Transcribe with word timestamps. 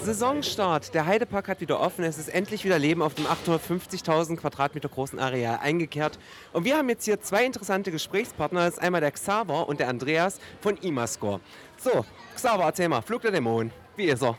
So, 0.00 0.06
Saisonstart. 0.06 0.94
Der 0.94 1.06
Heidepark 1.06 1.48
hat 1.48 1.60
wieder 1.60 1.78
offen. 1.80 2.04
Es 2.04 2.18
ist 2.18 2.28
endlich 2.28 2.64
wieder 2.64 2.78
Leben 2.78 3.02
auf 3.02 3.14
dem 3.14 3.26
850.000 3.26 4.36
Quadratmeter 4.36 4.88
großen 4.88 5.18
Areal 5.18 5.58
eingekehrt. 5.62 6.18
Und 6.52 6.64
wir 6.64 6.76
haben 6.76 6.88
jetzt 6.88 7.04
hier 7.04 7.20
zwei 7.20 7.44
interessante 7.44 7.90
Gesprächspartner. 7.90 8.64
Das 8.64 8.74
ist 8.74 8.80
einmal 8.80 9.00
der 9.00 9.10
Xaver 9.12 9.68
und 9.68 9.78
der 9.80 9.88
Andreas 9.88 10.40
von 10.60 10.76
Imascore. 10.78 11.40
So, 11.78 12.04
Xaver, 12.34 12.64
erzähl 12.64 12.88
mal, 12.88 13.02
Flug 13.02 13.22
der 13.22 13.30
Dämonen. 13.30 13.72
Wie 13.96 14.06
ist 14.06 14.22
er? 14.22 14.36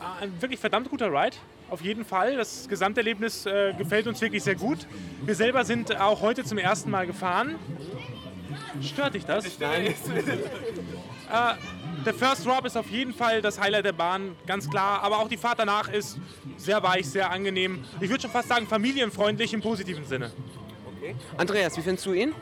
Ah, 0.00 0.16
Ein 0.20 0.40
wirklich 0.40 0.60
verdammt 0.60 0.90
guter 0.90 1.08
Ride. 1.10 1.36
Auf 1.70 1.80
jeden 1.80 2.04
Fall. 2.04 2.36
Das 2.36 2.68
Gesamterlebnis 2.68 3.46
äh, 3.46 3.74
gefällt 3.76 4.06
uns 4.06 4.20
wirklich 4.20 4.42
sehr 4.42 4.54
gut. 4.56 4.86
Wir 5.22 5.34
selber 5.34 5.64
sind 5.64 5.98
auch 5.98 6.20
heute 6.20 6.44
zum 6.44 6.58
ersten 6.58 6.90
Mal 6.90 7.06
gefahren. 7.06 7.56
Stört 8.82 9.14
dich 9.14 9.24
das? 9.24 9.58
Nein. 9.58 9.86
äh, 9.86 9.94
der 12.06 12.14
First 12.14 12.46
Drop 12.46 12.64
ist 12.64 12.76
auf 12.76 12.88
jeden 12.88 13.12
Fall 13.12 13.42
das 13.42 13.60
Highlight 13.60 13.84
der 13.84 13.92
Bahn, 13.92 14.36
ganz 14.46 14.70
klar. 14.70 15.02
Aber 15.02 15.18
auch 15.18 15.28
die 15.28 15.36
Fahrt 15.36 15.58
danach 15.58 15.88
ist 15.88 16.18
sehr 16.56 16.82
weich, 16.82 17.08
sehr 17.08 17.30
angenehm. 17.30 17.84
Ich 18.00 18.08
würde 18.08 18.22
schon 18.22 18.30
fast 18.30 18.48
sagen 18.48 18.66
familienfreundlich 18.66 19.52
im 19.52 19.60
positiven 19.60 20.04
Sinne. 20.06 20.30
Andreas, 21.36 21.76
wie 21.76 21.82
findest 21.82 22.06
du 22.06 22.12
ihn? 22.12 22.34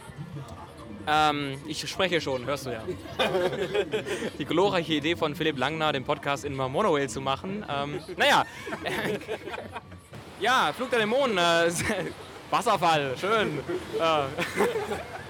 Ähm, 1.07 1.59
ich 1.67 1.89
spreche 1.89 2.21
schon, 2.21 2.47
hörst 2.47 2.67
du 2.67 2.71
ja. 2.71 2.83
Die 4.39 4.45
glorreiche 4.45 4.95
Idee 4.95 5.17
von 5.17 5.35
Philipp 5.35 5.59
Langner, 5.59 5.93
den 5.93 6.05
Podcast 6.05 6.45
in 6.45 6.55
Monorail 6.55 7.09
zu 7.09 7.21
machen. 7.21 7.65
Ähm, 7.69 8.01
naja. 8.17 8.45
ja, 10.41 10.73
Flug 10.75 10.91
der 10.91 11.01
Dämonen. 11.01 11.37
Äh, 11.37 11.71
Wasserfall, 12.51 13.17
schön. 13.19 13.59
Äh, 13.99 15.24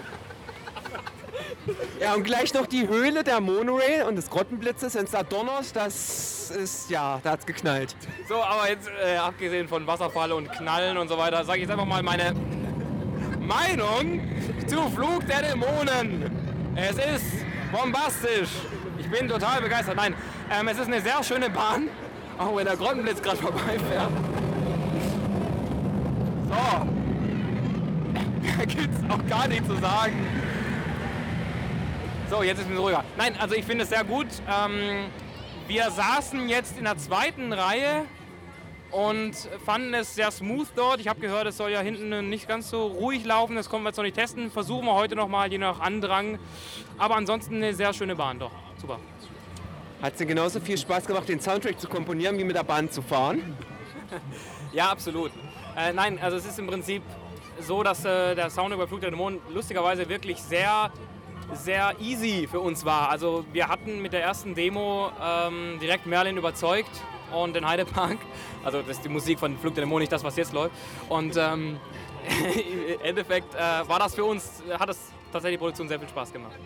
Ja, 2.01 2.15
und 2.15 2.25
gleich 2.25 2.53
noch 2.55 2.67
die 2.67 2.87
Höhle 2.89 3.25
der 3.25 3.41
Monorail 3.41 4.05
und 4.07 4.17
des 4.17 4.29
Grottenblitzes, 4.29 4.95
wenn 4.95 5.05
es 5.05 5.13
da 5.13 5.23
donnert, 5.23 5.75
das 5.75 6.51
ist, 6.51 6.91
ja, 6.91 7.21
da 7.23 7.31
hat's 7.33 7.47
geknallt. 7.47 7.97
so, 8.29 8.37
aber 8.43 8.69
jetzt 8.69 8.89
äh, 8.89 9.17
abgesehen 9.17 9.69
von 9.69 9.87
Wasserfall 9.87 10.33
und 10.33 10.51
Knallen 10.53 10.97
und 10.99 11.09
so 11.09 11.17
weiter, 11.17 11.45
sage 11.45 11.59
ich 11.59 11.63
jetzt 11.63 11.73
einfach 11.73 11.87
mal 11.87 12.03
meine 12.03 12.35
Meinung 13.41 14.21
zu 14.67 14.91
Flug 14.91 15.27
der 15.27 15.43
Dämonen. 15.43 16.31
Es 16.77 16.97
ist 16.97 17.45
bombastisch. 17.73 18.51
Ich 18.99 19.11
bin 19.11 19.29
total 19.29 19.61
begeistert. 19.61 19.97
Nein, 19.97 20.15
ähm, 20.51 20.69
es 20.69 20.79
ist 20.79 20.87
eine 20.87 21.01
sehr 21.01 21.23
schöne 21.23 21.51
Bahn, 21.51 21.89
auch 22.39 22.57
wenn 22.57 22.65
der 22.65 22.77
Grottenblitz 22.77 23.23
gerade 23.23 23.39
vorbeifährt. 23.39 24.11
So. 26.49 26.87
Da 28.57 28.65
gibt's 28.67 28.99
auch 29.09 29.27
gar 29.27 29.49
nichts 29.49 29.67
zu 29.67 29.77
sagen. 29.77 30.44
So, 32.35 32.43
jetzt 32.43 32.63
ist 32.63 32.69
es 32.69 32.77
ruhiger. 32.77 33.05
Nein, 33.17 33.37
also 33.39 33.55
ich 33.55 33.65
finde 33.65 33.85
es 33.85 33.91
sehr 33.91 34.03
gut. 34.03 34.27
Ähm, 34.49 35.05
wir 35.69 35.89
saßen 35.89 36.49
jetzt 36.49 36.77
in 36.77 36.83
der 36.83 36.99
zweiten 36.99 37.53
Reihe 37.53 38.07
und 38.91 39.37
fanden 39.65 39.95
es 39.95 40.17
sehr 40.17 40.33
smooth 40.33 40.67
dort. 40.75 40.99
Ich 40.99 41.07
habe 41.07 41.21
gehört, 41.21 41.47
es 41.47 41.57
soll 41.59 41.71
ja 41.71 41.79
hinten 41.79 42.29
nicht 42.29 42.49
ganz 42.49 42.71
so 42.71 42.89
ruhig 42.89 43.25
laufen. 43.25 43.55
Das 43.55 43.71
können 43.71 43.85
wir 43.85 43.91
jetzt 43.91 43.99
noch 43.99 44.03
nicht 44.03 44.17
testen. 44.17 44.51
Versuchen 44.51 44.85
wir 44.85 44.97
heute 44.97 45.15
noch 45.15 45.29
mal, 45.29 45.49
je 45.49 45.59
nach 45.59 45.79
Andrang. 45.79 46.41
Aber 46.99 47.15
ansonsten 47.15 47.55
eine 47.55 47.73
sehr 47.73 47.93
schöne 47.93 48.17
Bahn, 48.17 48.41
doch. 48.41 48.51
Super. 48.81 48.99
Hat 50.03 50.19
dir 50.19 50.27
genauso 50.27 50.59
viel 50.59 50.77
Spaß 50.77 51.07
gemacht, 51.07 51.29
den 51.29 51.39
Soundtrack 51.41 51.79
zu 51.79 51.87
komponieren, 51.87 52.37
wie 52.37 52.43
mit 52.43 52.57
der 52.57 52.65
Bahn 52.65 52.91
zu 52.91 53.01
fahren? 53.01 53.57
Ja, 54.73 54.91
absolut. 54.91 55.31
Äh, 55.77 55.93
nein, 55.93 56.19
also 56.21 56.37
es 56.37 56.45
ist 56.45 56.59
im 56.59 56.67
Prinzip 56.67 57.05
so, 57.61 57.85
dass 57.85 58.05
äh, 58.05 58.35
der 58.35 58.51
Sound 58.51 58.75
über 58.75 58.89
Flug 58.89 59.03
der 59.03 59.11
Dämonen 59.11 59.39
lustigerweise 59.55 60.09
wirklich 60.09 60.43
sehr, 60.43 60.91
sehr 61.53 61.95
easy 62.01 62.49
für 62.51 62.61
uns 62.61 62.85
war. 62.85 63.11
Also 63.11 63.45
wir 63.53 63.69
hatten 63.69 64.01
mit 64.03 64.13
der 64.13 64.23
ersten 64.23 64.55
Demo 64.55 65.11
ähm, 65.23 65.79
direkt 65.81 66.07
Merlin 66.07 66.37
überzeugt 66.37 66.91
und 67.33 67.55
den 67.55 67.67
Heidepark. 67.67 68.19
Also 68.65 68.81
das 68.81 68.97
ist 68.97 69.05
die 69.05 69.11
Musik 69.11 69.39
von 69.39 69.59
Flug 69.59 69.75
der 69.75 69.85
Dämonen, 69.85 70.01
nicht 70.01 70.13
das, 70.13 70.25
was 70.25 70.37
jetzt 70.37 70.55
läuft. 70.55 70.75
Und 71.11 71.37
ähm, 71.37 71.79
im 72.97 73.01
Endeffekt 73.03 73.55
äh, 73.55 73.59
war 73.59 73.99
das 73.99 74.15
für 74.15 74.25
uns, 74.25 74.63
hat 74.79 74.89
es 74.89 75.13
tatsächlich 75.31 75.59
die 75.59 75.59
Produktion 75.59 75.87
sehr 75.87 75.99
viel 75.99 76.09
Spaß 76.09 76.33
gemacht. 76.33 76.57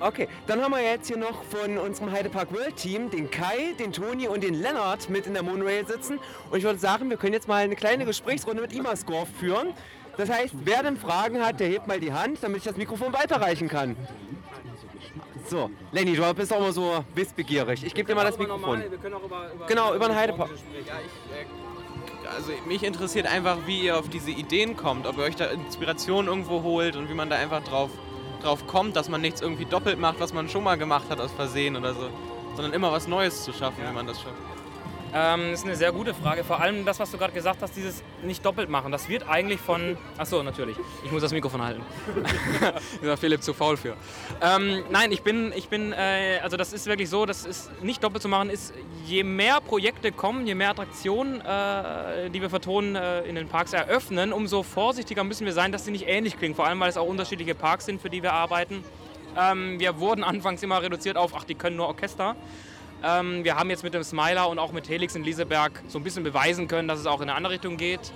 Okay, 0.00 0.28
dann 0.46 0.62
haben 0.62 0.72
wir 0.72 0.82
jetzt 0.82 1.08
hier 1.08 1.16
noch 1.16 1.44
von 1.44 1.78
unserem 1.78 2.10
Heidepark 2.10 2.52
World 2.52 2.76
Team 2.76 3.10
den 3.10 3.30
Kai, 3.30 3.74
den 3.78 3.92
Toni 3.92 4.28
und 4.28 4.42
den 4.42 4.54
Lennart 4.54 5.08
mit 5.08 5.26
in 5.26 5.34
der 5.34 5.42
Monorail 5.42 5.86
sitzen. 5.86 6.18
Und 6.50 6.58
ich 6.58 6.64
würde 6.64 6.78
sagen, 6.78 7.08
wir 7.10 7.16
können 7.16 7.32
jetzt 7.32 7.48
mal 7.48 7.62
eine 7.62 7.76
kleine 7.76 8.04
Gesprächsrunde 8.04 8.60
mit 8.62 8.72
Imascore 8.72 9.26
führen. 9.26 9.68
Das 10.16 10.30
heißt, 10.30 10.54
wer 10.64 10.82
denn 10.82 10.96
Fragen 10.96 11.40
hat, 11.44 11.60
der 11.60 11.68
hebt 11.68 11.86
mal 11.86 12.00
die 12.00 12.12
Hand, 12.12 12.38
damit 12.42 12.58
ich 12.58 12.64
das 12.64 12.76
Mikrofon 12.76 13.12
weiterreichen 13.12 13.68
kann. 13.68 13.96
So, 15.46 15.70
Lenny, 15.92 16.16
du 16.16 16.34
bist 16.34 16.52
auch 16.52 16.58
immer 16.58 16.72
so 16.72 17.04
wissbegierig. 17.14 17.84
Ich 17.84 17.94
gebe 17.94 18.08
dir 18.08 18.14
mal 18.14 18.24
das 18.24 18.38
Mikrofon. 18.38 18.82
wir 18.88 18.98
können 18.98 19.14
auch 19.14 19.24
über, 19.24 19.52
über 19.54 19.66
Genau, 19.66 19.94
über 19.94 20.08
den 20.08 20.16
Heidepark. 20.16 20.50
Also 22.34 22.52
mich 22.66 22.82
interessiert 22.82 23.26
einfach, 23.26 23.58
wie 23.66 23.84
ihr 23.84 23.98
auf 23.98 24.08
diese 24.08 24.30
Ideen 24.30 24.76
kommt, 24.76 25.06
ob 25.06 25.18
ihr 25.18 25.24
euch 25.24 25.36
da 25.36 25.46
Inspiration 25.46 26.26
irgendwo 26.26 26.62
holt 26.62 26.96
und 26.96 27.10
wie 27.10 27.14
man 27.14 27.28
da 27.28 27.36
einfach 27.36 27.62
drauf, 27.62 27.90
drauf 28.42 28.66
kommt, 28.66 28.96
dass 28.96 29.08
man 29.08 29.20
nichts 29.20 29.42
irgendwie 29.42 29.66
doppelt 29.66 29.98
macht, 29.98 30.20
was 30.20 30.32
man 30.32 30.48
schon 30.48 30.64
mal 30.64 30.78
gemacht 30.78 31.10
hat 31.10 31.20
aus 31.20 31.32
Versehen 31.32 31.76
oder 31.76 31.92
so, 31.92 32.08
sondern 32.56 32.72
immer 32.72 32.90
was 32.90 33.06
Neues 33.06 33.44
zu 33.44 33.52
schaffen, 33.52 33.84
wie 33.86 33.92
man 33.92 34.06
das 34.06 34.22
schafft. 34.22 34.34
Ähm, 35.16 35.52
das 35.52 35.60
ist 35.60 35.66
eine 35.66 35.76
sehr 35.76 35.92
gute 35.92 36.12
Frage. 36.12 36.42
Vor 36.42 36.60
allem 36.60 36.84
das, 36.84 36.98
was 36.98 37.12
du 37.12 37.18
gerade 37.18 37.32
gesagt 37.32 37.62
hast, 37.62 37.76
dieses 37.76 38.02
nicht 38.24 38.44
doppelt 38.44 38.68
machen. 38.68 38.90
Das 38.90 39.08
wird 39.08 39.28
eigentlich 39.28 39.60
von. 39.60 39.96
Achso, 40.18 40.42
natürlich. 40.42 40.76
Ich 41.04 41.12
muss 41.12 41.22
das 41.22 41.32
Mikrofon 41.32 41.62
halten. 41.62 41.82
ist 42.94 43.04
ja 43.04 43.16
Philipp 43.16 43.40
zu 43.40 43.54
faul 43.54 43.76
für. 43.76 43.94
Ähm, 44.42 44.82
nein, 44.90 45.12
ich 45.12 45.22
bin, 45.22 45.52
ich 45.54 45.68
bin, 45.68 45.92
äh, 45.92 46.40
also 46.42 46.56
das 46.56 46.72
ist 46.72 46.86
wirklich 46.86 47.08
so, 47.08 47.26
das 47.26 47.44
ist 47.44 47.70
nicht 47.80 48.02
doppelt 48.02 48.22
zu 48.22 48.28
machen, 48.28 48.50
ist, 48.50 48.74
je 49.06 49.22
mehr 49.22 49.60
Projekte 49.60 50.10
kommen, 50.10 50.48
je 50.48 50.56
mehr 50.56 50.70
Attraktionen, 50.70 51.40
äh, 51.40 52.28
die 52.30 52.42
wir 52.42 52.50
vertonen, 52.50 52.96
äh, 52.96 53.22
in 53.22 53.36
den 53.36 53.46
Parks 53.46 53.72
eröffnen, 53.72 54.32
umso 54.32 54.64
vorsichtiger 54.64 55.22
müssen 55.22 55.46
wir 55.46 55.52
sein, 55.52 55.70
dass 55.70 55.84
sie 55.84 55.92
nicht 55.92 56.08
ähnlich 56.08 56.36
klingen. 56.36 56.56
Vor 56.56 56.66
allem, 56.66 56.80
weil 56.80 56.90
es 56.90 56.96
auch 56.96 57.06
unterschiedliche 57.06 57.54
Parks 57.54 57.86
sind, 57.86 58.02
für 58.02 58.10
die 58.10 58.24
wir 58.24 58.32
arbeiten. 58.32 58.82
Ähm, 59.36 59.78
wir 59.78 60.00
wurden 60.00 60.24
anfangs 60.24 60.60
immer 60.64 60.82
reduziert 60.82 61.16
auf, 61.16 61.34
ach, 61.36 61.44
die 61.44 61.54
können 61.54 61.76
nur 61.76 61.86
Orchester. 61.86 62.34
Ähm, 63.02 63.44
wir 63.44 63.56
haben 63.56 63.70
jetzt 63.70 63.82
mit 63.82 63.94
dem 63.94 64.04
Smiler 64.04 64.48
und 64.48 64.58
auch 64.58 64.72
mit 64.72 64.88
Helix 64.88 65.14
in 65.14 65.24
Lieseberg 65.24 65.82
so 65.88 65.98
ein 65.98 66.04
bisschen 66.04 66.24
beweisen 66.24 66.68
können, 66.68 66.88
dass 66.88 67.00
es 67.00 67.06
auch 67.06 67.20
in 67.20 67.28
eine 67.28 67.34
andere 67.34 67.54
Richtung 67.54 67.76
geht. 67.76 68.12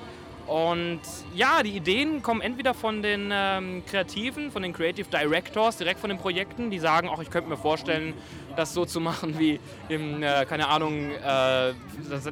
Und 0.48 1.00
ja, 1.34 1.62
die 1.62 1.76
Ideen 1.76 2.22
kommen 2.22 2.40
entweder 2.40 2.72
von 2.72 3.02
den 3.02 3.28
ähm, 3.30 3.82
Kreativen, 3.84 4.50
von 4.50 4.62
den 4.62 4.72
Creative 4.72 5.06
Directors, 5.10 5.76
direkt 5.76 6.00
von 6.00 6.08
den 6.08 6.18
Projekten, 6.18 6.70
die 6.70 6.78
sagen, 6.78 7.10
auch 7.10 7.20
ich 7.20 7.28
könnte 7.28 7.50
mir 7.50 7.58
vorstellen, 7.58 8.14
das 8.56 8.72
so 8.72 8.86
zu 8.86 8.98
machen 8.98 9.38
wie 9.38 9.60
im, 9.90 10.22
äh, 10.22 10.46
keine 10.46 10.68
Ahnung, 10.68 11.10
äh, 11.10 11.68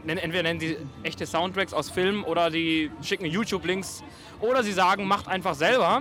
entweder 0.07 0.45
nennen 0.45 0.61
sie 0.61 0.79
echte 1.03 1.27
Soundtracks 1.27 1.75
aus 1.75 1.91
Filmen 1.91 2.25
oder 2.25 2.49
die 2.49 2.91
schicken 3.03 3.27
YouTube-Links 3.27 4.03
oder 4.41 4.63
sie 4.63 4.73
sagen, 4.73 5.07
macht 5.07 5.29
einfach 5.29 5.55
selber. 5.55 6.01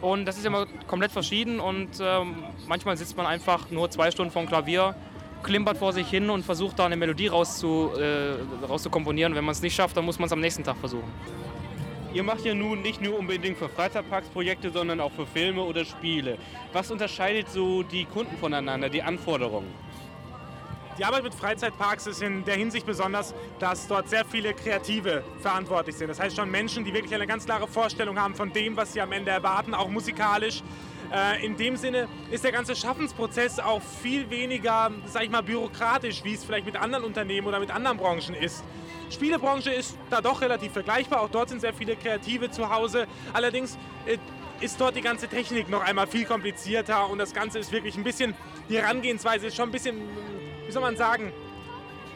Und 0.00 0.26
das 0.26 0.36
ist 0.36 0.44
immer 0.44 0.66
komplett 0.88 1.12
verschieden 1.12 1.60
und 1.60 1.88
ähm, 2.00 2.34
manchmal 2.66 2.96
sitzt 2.96 3.16
man 3.16 3.26
einfach 3.26 3.70
nur 3.70 3.88
zwei 3.92 4.10
Stunden 4.10 4.32
vorm 4.32 4.46
Klavier, 4.46 4.96
klimpert 5.44 5.78
vor 5.78 5.92
sich 5.92 6.08
hin 6.08 6.30
und 6.30 6.44
versucht 6.44 6.78
da 6.78 6.86
eine 6.86 6.96
Melodie 6.96 7.28
rauszu, 7.28 7.90
äh, 7.96 8.66
rauszukomponieren. 8.66 9.34
Wenn 9.34 9.44
man 9.44 9.52
es 9.52 9.62
nicht 9.62 9.74
schafft, 9.74 9.96
dann 9.96 10.04
muss 10.04 10.18
man 10.18 10.26
es 10.26 10.32
am 10.32 10.40
nächsten 10.40 10.64
Tag 10.64 10.76
versuchen. 10.78 11.12
Ihr 12.12 12.22
macht 12.22 12.44
ja 12.44 12.54
nun 12.54 12.80
nicht 12.82 13.00
nur 13.00 13.18
unbedingt 13.18 13.58
für 13.58 13.68
Freizeitparks 13.68 14.28
Projekte, 14.28 14.70
sondern 14.70 15.00
auch 15.00 15.12
für 15.12 15.26
Filme 15.26 15.62
oder 15.62 15.84
Spiele. 15.84 16.38
Was 16.72 16.90
unterscheidet 16.90 17.50
so 17.50 17.82
die 17.82 18.04
Kunden 18.04 18.36
voneinander, 18.36 18.88
die 18.88 19.02
Anforderungen? 19.02 19.66
Die 20.96 21.04
Arbeit 21.04 21.24
mit 21.24 21.34
Freizeitparks 21.34 22.06
ist 22.06 22.22
in 22.22 22.44
der 22.44 22.54
Hinsicht 22.54 22.86
besonders, 22.86 23.34
dass 23.58 23.88
dort 23.88 24.08
sehr 24.08 24.24
viele 24.24 24.54
Kreative 24.54 25.24
verantwortlich 25.40 25.96
sind. 25.96 26.06
Das 26.08 26.20
heißt 26.20 26.36
schon 26.36 26.48
Menschen, 26.48 26.84
die 26.84 26.94
wirklich 26.94 27.12
eine 27.12 27.26
ganz 27.26 27.46
klare 27.46 27.66
Vorstellung 27.66 28.16
haben 28.16 28.36
von 28.36 28.52
dem, 28.52 28.76
was 28.76 28.92
sie 28.92 29.00
am 29.00 29.10
Ende 29.10 29.32
erwarten, 29.32 29.74
auch 29.74 29.88
musikalisch. 29.88 30.62
Äh, 31.14 31.44
in 31.44 31.56
dem 31.56 31.76
Sinne 31.76 32.08
ist 32.32 32.42
der 32.42 32.50
ganze 32.50 32.74
Schaffensprozess 32.74 33.60
auch 33.60 33.80
viel 33.80 34.28
weniger, 34.30 34.90
sag 35.06 35.22
ich 35.22 35.30
mal, 35.30 35.42
bürokratisch, 35.42 36.24
wie 36.24 36.34
es 36.34 36.44
vielleicht 36.44 36.66
mit 36.66 36.76
anderen 36.76 37.04
Unternehmen 37.04 37.46
oder 37.46 37.60
mit 37.60 37.70
anderen 37.70 37.98
Branchen 37.98 38.34
ist. 38.34 38.64
Spielebranche 39.10 39.70
ist 39.70 39.96
da 40.10 40.20
doch 40.20 40.40
relativ 40.40 40.72
vergleichbar. 40.72 41.20
Auch 41.20 41.30
dort 41.30 41.50
sind 41.50 41.60
sehr 41.60 41.72
viele 41.72 41.94
Kreative 41.94 42.50
zu 42.50 42.68
Hause. 42.68 43.06
Allerdings 43.32 43.78
äh, 44.06 44.18
ist 44.60 44.80
dort 44.80 44.96
die 44.96 45.02
ganze 45.02 45.28
Technik 45.28 45.68
noch 45.68 45.84
einmal 45.84 46.08
viel 46.08 46.24
komplizierter 46.24 47.08
und 47.08 47.18
das 47.18 47.32
Ganze 47.32 47.60
ist 47.60 47.70
wirklich 47.70 47.96
ein 47.96 48.02
bisschen, 48.02 48.34
die 48.68 48.78
Herangehensweise 48.78 49.46
ist 49.46 49.56
schon 49.56 49.68
ein 49.68 49.72
bisschen, 49.72 50.00
wie 50.66 50.72
soll 50.72 50.82
man 50.82 50.96
sagen, 50.96 51.32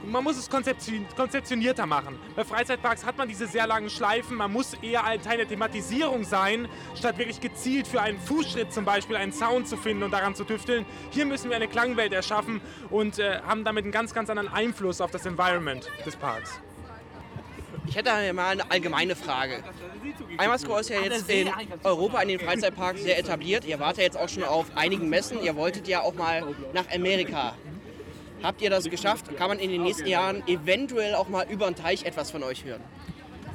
man 0.07 0.25
muss 0.25 0.37
es 0.37 0.49
konzeption 0.49 1.07
konzeptionierter 1.17 1.87
machen. 1.87 2.19
Bei 2.37 2.45
Freizeitparks 2.45 3.05
hat 3.05 3.19
man 3.19 3.29
diese 3.29 3.47
sehr 3.47 3.67
langen 3.67 3.91
Schleifen, 3.91 4.37
man 4.37 4.53
muss 4.53 4.75
eher 4.83 5.05
ein 5.05 5.23
Teil 5.23 5.39
der 5.39 5.49
Thematisierung 5.49 6.25
sein, 6.25 6.69
statt 6.95 7.19
wirklich 7.19 7.41
gezielt 7.41 7.87
für 7.87 8.01
einen 8.01 8.19
Fußschritt 8.19 8.73
zum 8.73 8.85
Beispiel 8.85 9.17
einen 9.17 9.33
Sound 9.33 9.69
zu 9.69 9.77
finden 9.77 10.03
und 10.03 10.11
daran 10.11 10.35
zu 10.35 10.45
tüfteln. 10.45 10.87
Hier 11.11 11.27
müssen 11.27 11.51
wir 11.51 11.57
eine 11.57 11.69
Klangwelt 11.69 12.13
erschaffen 12.13 12.61
und 12.91 13.19
äh, 13.19 13.41
haben 13.43 13.65
damit 13.65 13.85
einen 13.85 13.93
ganz, 13.93 14.15
ganz 14.15 14.31
anderen 14.31 14.53
Einfluss 14.53 15.01
auf 15.01 15.11
das 15.11 15.27
Environment 15.27 15.89
des 16.05 16.17
Parks. 16.17 16.61
Ich 17.89 17.97
hätte 17.97 18.11
mal 18.35 18.51
eine 18.51 18.71
allgemeine 18.71 19.17
Frage. 19.17 19.65
Imascore 20.33 20.81
ist 20.81 20.91
ja 20.91 21.01
jetzt 21.01 21.29
in 21.31 21.49
Europa 21.85 22.21
in 22.21 22.29
den 22.29 22.39
Freizeitparks 22.39 23.03
sehr 23.03 23.19
etabliert. 23.19 23.65
Ihr 23.65 23.81
wart 23.81 23.97
ja 23.97 24.03
jetzt 24.03 24.19
auch 24.19 24.29
schon 24.29 24.45
auf 24.45 24.67
einigen 24.77 25.09
Messen. 25.09 25.43
Ihr 25.43 25.57
wolltet 25.57 25.89
ja 25.89 26.03
auch 26.03 26.15
mal 26.15 26.55
nach 26.75 26.85
Amerika. 26.95 27.55
Habt 28.43 28.63
ihr 28.63 28.71
das 28.71 28.89
geschafft? 28.89 29.37
Kann 29.37 29.49
man 29.49 29.59
in 29.59 29.71
den 29.71 29.83
nächsten 29.83 30.07
Jahren 30.07 30.47
eventuell 30.47 31.15
auch 31.15 31.29
mal 31.29 31.47
über 31.49 31.67
den 31.67 31.75
Teich 31.75 32.05
etwas 32.05 32.31
von 32.31 32.43
euch 32.43 32.65
hören? 32.65 32.83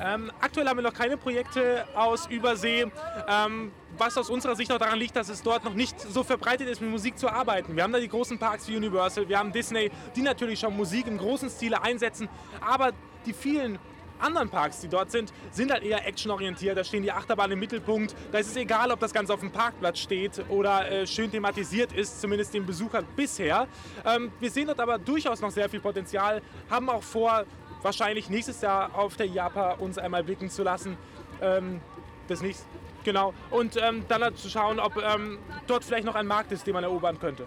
Ähm, 0.03 0.31
aktuell 0.41 0.67
haben 0.67 0.77
wir 0.77 0.83
noch 0.83 0.93
keine 0.93 1.17
Projekte 1.17 1.85
aus 1.95 2.25
Übersee, 2.27 2.87
ähm, 3.29 3.71
was 3.97 4.17
aus 4.17 4.29
unserer 4.29 4.55
Sicht 4.55 4.71
auch 4.71 4.79
daran 4.79 4.99
liegt, 4.99 5.15
dass 5.15 5.29
es 5.29 5.43
dort 5.43 5.63
noch 5.63 5.75
nicht 5.75 5.99
so 5.99 6.23
verbreitet 6.23 6.67
ist, 6.67 6.81
mit 6.81 6.89
Musik 6.89 7.17
zu 7.17 7.29
arbeiten. 7.29 7.75
Wir 7.75 7.83
haben 7.83 7.93
da 7.93 7.99
die 7.99 8.07
großen 8.07 8.37
Parks 8.39 8.67
wie 8.67 8.75
Universal, 8.75 9.29
wir 9.29 9.37
haben 9.37 9.51
Disney, 9.51 9.91
die 10.15 10.21
natürlich 10.21 10.59
schon 10.59 10.75
Musik 10.75 11.07
im 11.07 11.17
großen 11.17 11.49
Stile 11.49 11.81
einsetzen, 11.83 12.27
aber 12.59 12.91
die 13.25 13.33
vielen 13.33 13.77
anderen 14.23 14.49
Parks, 14.49 14.79
die 14.79 14.87
dort 14.87 15.11
sind, 15.11 15.33
sind 15.51 15.71
halt 15.71 15.83
eher 15.83 16.07
actionorientiert. 16.07 16.77
Da 16.77 16.83
stehen 16.83 17.03
die 17.03 17.11
Achterbahnen 17.11 17.53
im 17.53 17.59
Mittelpunkt. 17.59 18.15
Da 18.31 18.39
ist 18.39 18.47
es 18.47 18.55
egal, 18.55 18.91
ob 18.91 18.99
das 18.99 19.13
Ganze 19.13 19.33
auf 19.33 19.39
dem 19.39 19.51
Parkplatz 19.51 19.99
steht 19.99 20.43
oder 20.49 20.89
äh, 20.89 21.07
schön 21.07 21.29
thematisiert 21.31 21.91
ist, 21.93 22.21
zumindest 22.21 22.53
den 22.53 22.65
Besuchern 22.65 23.05
bisher. 23.15 23.67
Ähm, 24.05 24.31
wir 24.39 24.49
sehen 24.49 24.67
dort 24.67 24.79
aber 24.79 24.97
durchaus 24.97 25.41
noch 25.41 25.51
sehr 25.51 25.69
viel 25.69 25.79
Potenzial, 25.79 26.41
haben 26.69 26.89
auch 26.89 27.03
vor, 27.03 27.45
wahrscheinlich 27.81 28.29
nächstes 28.29 28.61
Jahr 28.61 28.97
auf 28.97 29.17
der 29.17 29.27
IAPA 29.27 29.73
uns 29.73 29.97
einmal 29.97 30.23
blicken 30.23 30.49
zu 30.49 30.63
lassen. 30.63 30.97
Ähm, 31.41 31.81
das 32.27 32.41
nächste, 32.41 32.65
genau. 33.03 33.33
Und 33.51 33.75
ähm, 33.77 34.05
dann 34.07 34.23
halt 34.23 34.37
zu 34.37 34.49
schauen, 34.49 34.79
ob 34.79 34.95
ähm, 34.97 35.37
dort 35.67 35.83
vielleicht 35.83 36.05
noch 36.05 36.15
ein 36.15 36.27
Markt 36.27 36.51
ist, 36.51 36.65
den 36.65 36.73
man 36.73 36.83
erobern 36.83 37.19
könnte. 37.19 37.45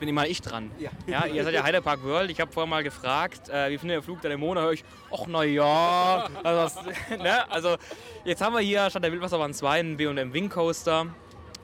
Bin 0.00 0.12
mal 0.14 0.26
ich 0.26 0.40
dran. 0.40 0.70
Ja. 0.78 1.26
ihr 1.26 1.44
seid 1.44 1.54
ja 1.54 1.62
Heidepark 1.62 2.02
World. 2.02 2.30
Ich 2.30 2.40
habe 2.40 2.50
vorher 2.50 2.68
mal 2.68 2.82
gefragt, 2.82 3.48
äh, 3.48 3.70
wie 3.70 3.78
findet 3.78 3.96
der 3.96 4.02
Flug 4.02 4.20
der 4.20 4.30
Dämonen? 4.30 4.62
höre 4.62 4.72
ich, 4.72 4.84
ach 5.12 5.26
na 5.28 5.44
ja. 5.44 6.28
Also, 6.42 6.80
das, 6.82 7.08
ne? 7.18 7.50
also 7.50 7.76
jetzt 8.24 8.42
haben 8.42 8.54
wir 8.54 8.60
hier 8.60 8.88
statt 8.90 9.04
der 9.04 9.12
Wildwasserbahn 9.12 9.54
2 9.54 9.80
einen 9.80 9.96
B&M 9.96 10.32
Wing 10.32 10.48
Coaster. 10.48 11.06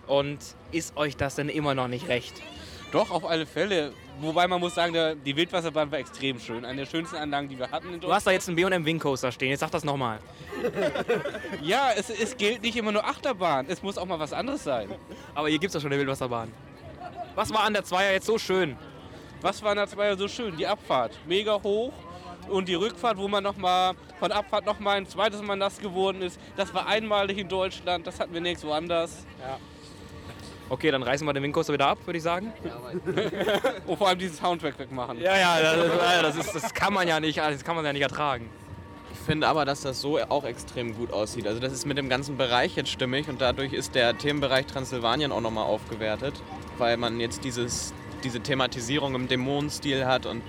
Und 0.07 0.39
ist 0.71 0.97
euch 0.97 1.17
das 1.17 1.35
denn 1.35 1.49
immer 1.49 1.75
noch 1.75 1.89
nicht 1.89 2.07
recht? 2.09 2.41
Doch, 2.93 3.11
auf 3.11 3.25
alle 3.25 3.47
Fälle. 3.47 3.93
Wobei 4.21 4.47
man 4.47 4.61
muss 4.61 4.75
sagen, 4.75 4.93
der, 4.93 5.15
die 5.15 5.35
Wildwasserbahn 5.37 5.91
war 5.91 5.99
extrem 5.99 6.39
schön. 6.39 6.65
Eine 6.65 6.83
der 6.83 6.87
schönsten 6.87 7.17
Anlagen, 7.17 7.49
die 7.49 7.59
wir 7.59 7.71
hatten 7.71 7.93
in 7.93 8.01
Du 8.01 8.13
hast 8.13 8.27
da 8.27 8.31
jetzt 8.31 8.49
einen 8.49 8.57
B&M 8.57 8.85
Wing 8.85 8.99
Coaster 8.99 9.33
stehen. 9.33 9.51
Jetzt 9.51 9.61
sag 9.61 9.71
das 9.71 9.85
nochmal. 9.85 10.21
Ja, 11.63 11.91
es, 11.97 12.11
es 12.11 12.37
gilt 12.37 12.63
nicht 12.63 12.77
immer 12.77 12.93
nur 12.93 13.05
Achterbahn. 13.05 13.67
Es 13.69 13.83
muss 13.83 13.99
auch 13.99 14.07
mal 14.07 14.19
was 14.19 14.33
anderes 14.33 14.63
sein. 14.63 14.89
Aber 15.35 15.49
hier 15.49 15.59
gibt 15.59 15.69
es 15.69 15.73
doch 15.75 15.81
schon 15.81 15.91
eine 15.91 15.99
Wildwasserbahn. 16.01 16.53
Was 17.37 17.53
war 17.53 17.65
an 17.65 17.75
der 17.75 17.85
Zweier 17.85 18.13
jetzt 18.13 18.27
so 18.27 18.39
schön? 18.39 18.77
Was 19.43 19.63
war 19.63 19.73
an 19.73 19.77
der 19.77 19.87
Zweier 19.87 20.17
so 20.17 20.27
schön? 20.27 20.57
Die 20.57 20.67
Abfahrt. 20.67 21.13
Mega 21.27 21.63
hoch. 21.63 21.93
Und 22.49 22.67
die 22.67 22.75
Rückfahrt, 22.75 23.19
wo 23.19 23.29
man 23.29 23.45
noch 23.45 23.57
mal 23.59 23.95
von 24.19 24.33
Abfahrt 24.33 24.65
noch 24.65 24.81
mal 24.81 24.97
ein 24.97 25.07
zweites 25.07 25.43
Mal 25.43 25.57
nass 25.57 25.79
geworden 25.79 26.23
ist, 26.23 26.41
das 26.57 26.73
war 26.73 26.87
einmalig 26.87 27.37
in 27.37 27.49
Deutschland. 27.49 28.07
Das 28.07 28.19
hatten 28.21 28.33
wir 28.33 28.41
nirgendwo 28.41 28.73
anders. 28.73 29.27
Okay, 30.71 30.91
dann 30.91 31.03
reißen 31.03 31.27
wir 31.27 31.33
den 31.35 31.43
Wing 31.43 31.53
Coaster 31.53 31.75
wieder 31.75 31.89
ab, 31.89 31.99
würde 32.07 32.17
ich 32.17 32.23
sagen. 32.23 32.53
Und 33.87 33.99
vor 33.99 34.09
allem 34.09 34.19
diesen 34.19 34.37
Soundtrack 34.37 34.79
wegmachen. 34.79 35.21
Ja, 35.21 35.37
ja, 35.37 35.61
das, 35.61 36.37
ist, 36.37 36.39
das, 36.39 36.47
ist, 36.47 36.65
das 36.65 36.75
kann 36.75 36.95
man 36.95 37.07
ja 37.07 37.21
nicht, 37.21 37.37
das 37.39 37.65
kann 37.65 37.77
man 37.77 37.85
ja 37.85 37.93
nicht 37.93 38.03
ertragen. 38.03 38.49
Ich 39.13 39.19
finde 39.19 39.47
aber, 39.47 39.65
dass 39.65 39.83
das 39.83 40.01
so 40.01 40.19
auch 40.19 40.45
extrem 40.45 40.97
gut 40.97 41.13
aussieht. 41.13 41.47
Also 41.47 41.61
das 41.61 41.73
ist 41.73 41.85
mit 41.85 41.99
dem 41.99 42.09
ganzen 42.09 42.37
Bereich 42.37 42.77
jetzt 42.77 42.91
stimmig 42.91 43.29
und 43.29 43.41
dadurch 43.41 43.73
ist 43.73 43.95
der 43.95 44.17
Themenbereich 44.17 44.67
Transsilvanien 44.67 45.33
auch 45.33 45.41
nochmal 45.41 45.65
aufgewertet, 45.65 46.35
weil 46.79 46.97
man 46.97 47.21
jetzt 47.21 47.45
dieses, 47.45 47.93
diese 48.25 48.41
Thematisierung 48.41 49.15
im 49.15 49.29
Dämonenstil 49.29 50.07
hat 50.07 50.27
und 50.27 50.43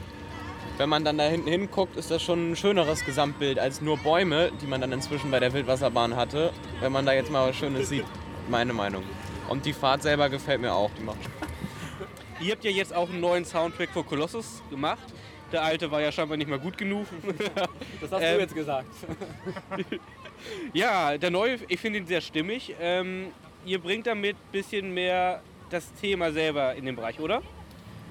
wenn 0.78 0.90
man 0.90 1.04
dann 1.04 1.18
da 1.18 1.24
hinten 1.24 1.50
hinguckt, 1.50 1.96
ist 1.98 2.12
das 2.12 2.22
schon 2.22 2.52
ein 2.52 2.56
schöneres 2.56 3.04
Gesamtbild 3.04 3.58
als 3.58 3.82
nur 3.82 3.98
Bäume, 3.98 4.52
die 4.62 4.68
man 4.68 4.80
dann 4.80 4.92
inzwischen 4.92 5.32
bei 5.32 5.40
der 5.40 5.52
Wildwasserbahn 5.52 6.16
hatte. 6.16 6.52
Wenn 6.82 6.92
man 6.92 7.04
da 7.04 7.14
jetzt 7.14 7.32
mal 7.32 7.50
was 7.50 7.56
Schönes 7.56 7.90
sieht, 7.90 8.06
meine 8.48 8.74
Meinung. 8.74 9.04
Und 9.50 9.66
die 9.66 9.74
Fahrt 9.74 10.04
selber 10.04 10.30
gefällt 10.30 10.62
mir 10.62 10.74
auch, 10.74 10.92
die 11.00 11.04
macht 11.04 11.18
Spaß. 11.24 11.50
Ihr 12.42 12.52
habt 12.52 12.64
ja 12.64 12.70
jetzt 12.70 12.94
auch 12.94 13.10
einen 13.10 13.22
neuen 13.22 13.44
Soundtrack 13.44 13.90
für 13.90 14.04
Colossus 14.04 14.62
gemacht. 14.70 15.02
Der 15.52 15.64
alte 15.64 15.90
war 15.90 16.02
ja 16.02 16.12
scheinbar 16.12 16.38
nicht 16.38 16.50
mehr 16.50 16.60
gut 16.60 16.78
genug. 16.78 17.08
Das 18.02 18.12
hast 18.12 18.22
Ähm, 18.22 18.40
jetzt 18.40 18.54
gesagt. 18.54 18.88
Ja, 20.74 21.18
der 21.18 21.32
neue, 21.32 21.58
ich 21.68 21.80
finde 21.80 21.98
ihn 22.00 22.06
sehr 22.06 22.22
stimmig. 22.22 22.76
Ähm, 22.80 23.28
ihr 23.66 23.80
bringt 23.80 24.06
damit 24.06 24.36
ein 24.36 24.52
bisschen 24.52 24.94
mehr 24.94 25.42
das 25.70 25.94
Thema 25.96 26.32
selber 26.32 26.76
in 26.76 26.86
den 26.86 26.96
Bereich, 26.96 27.20
oder? 27.20 27.42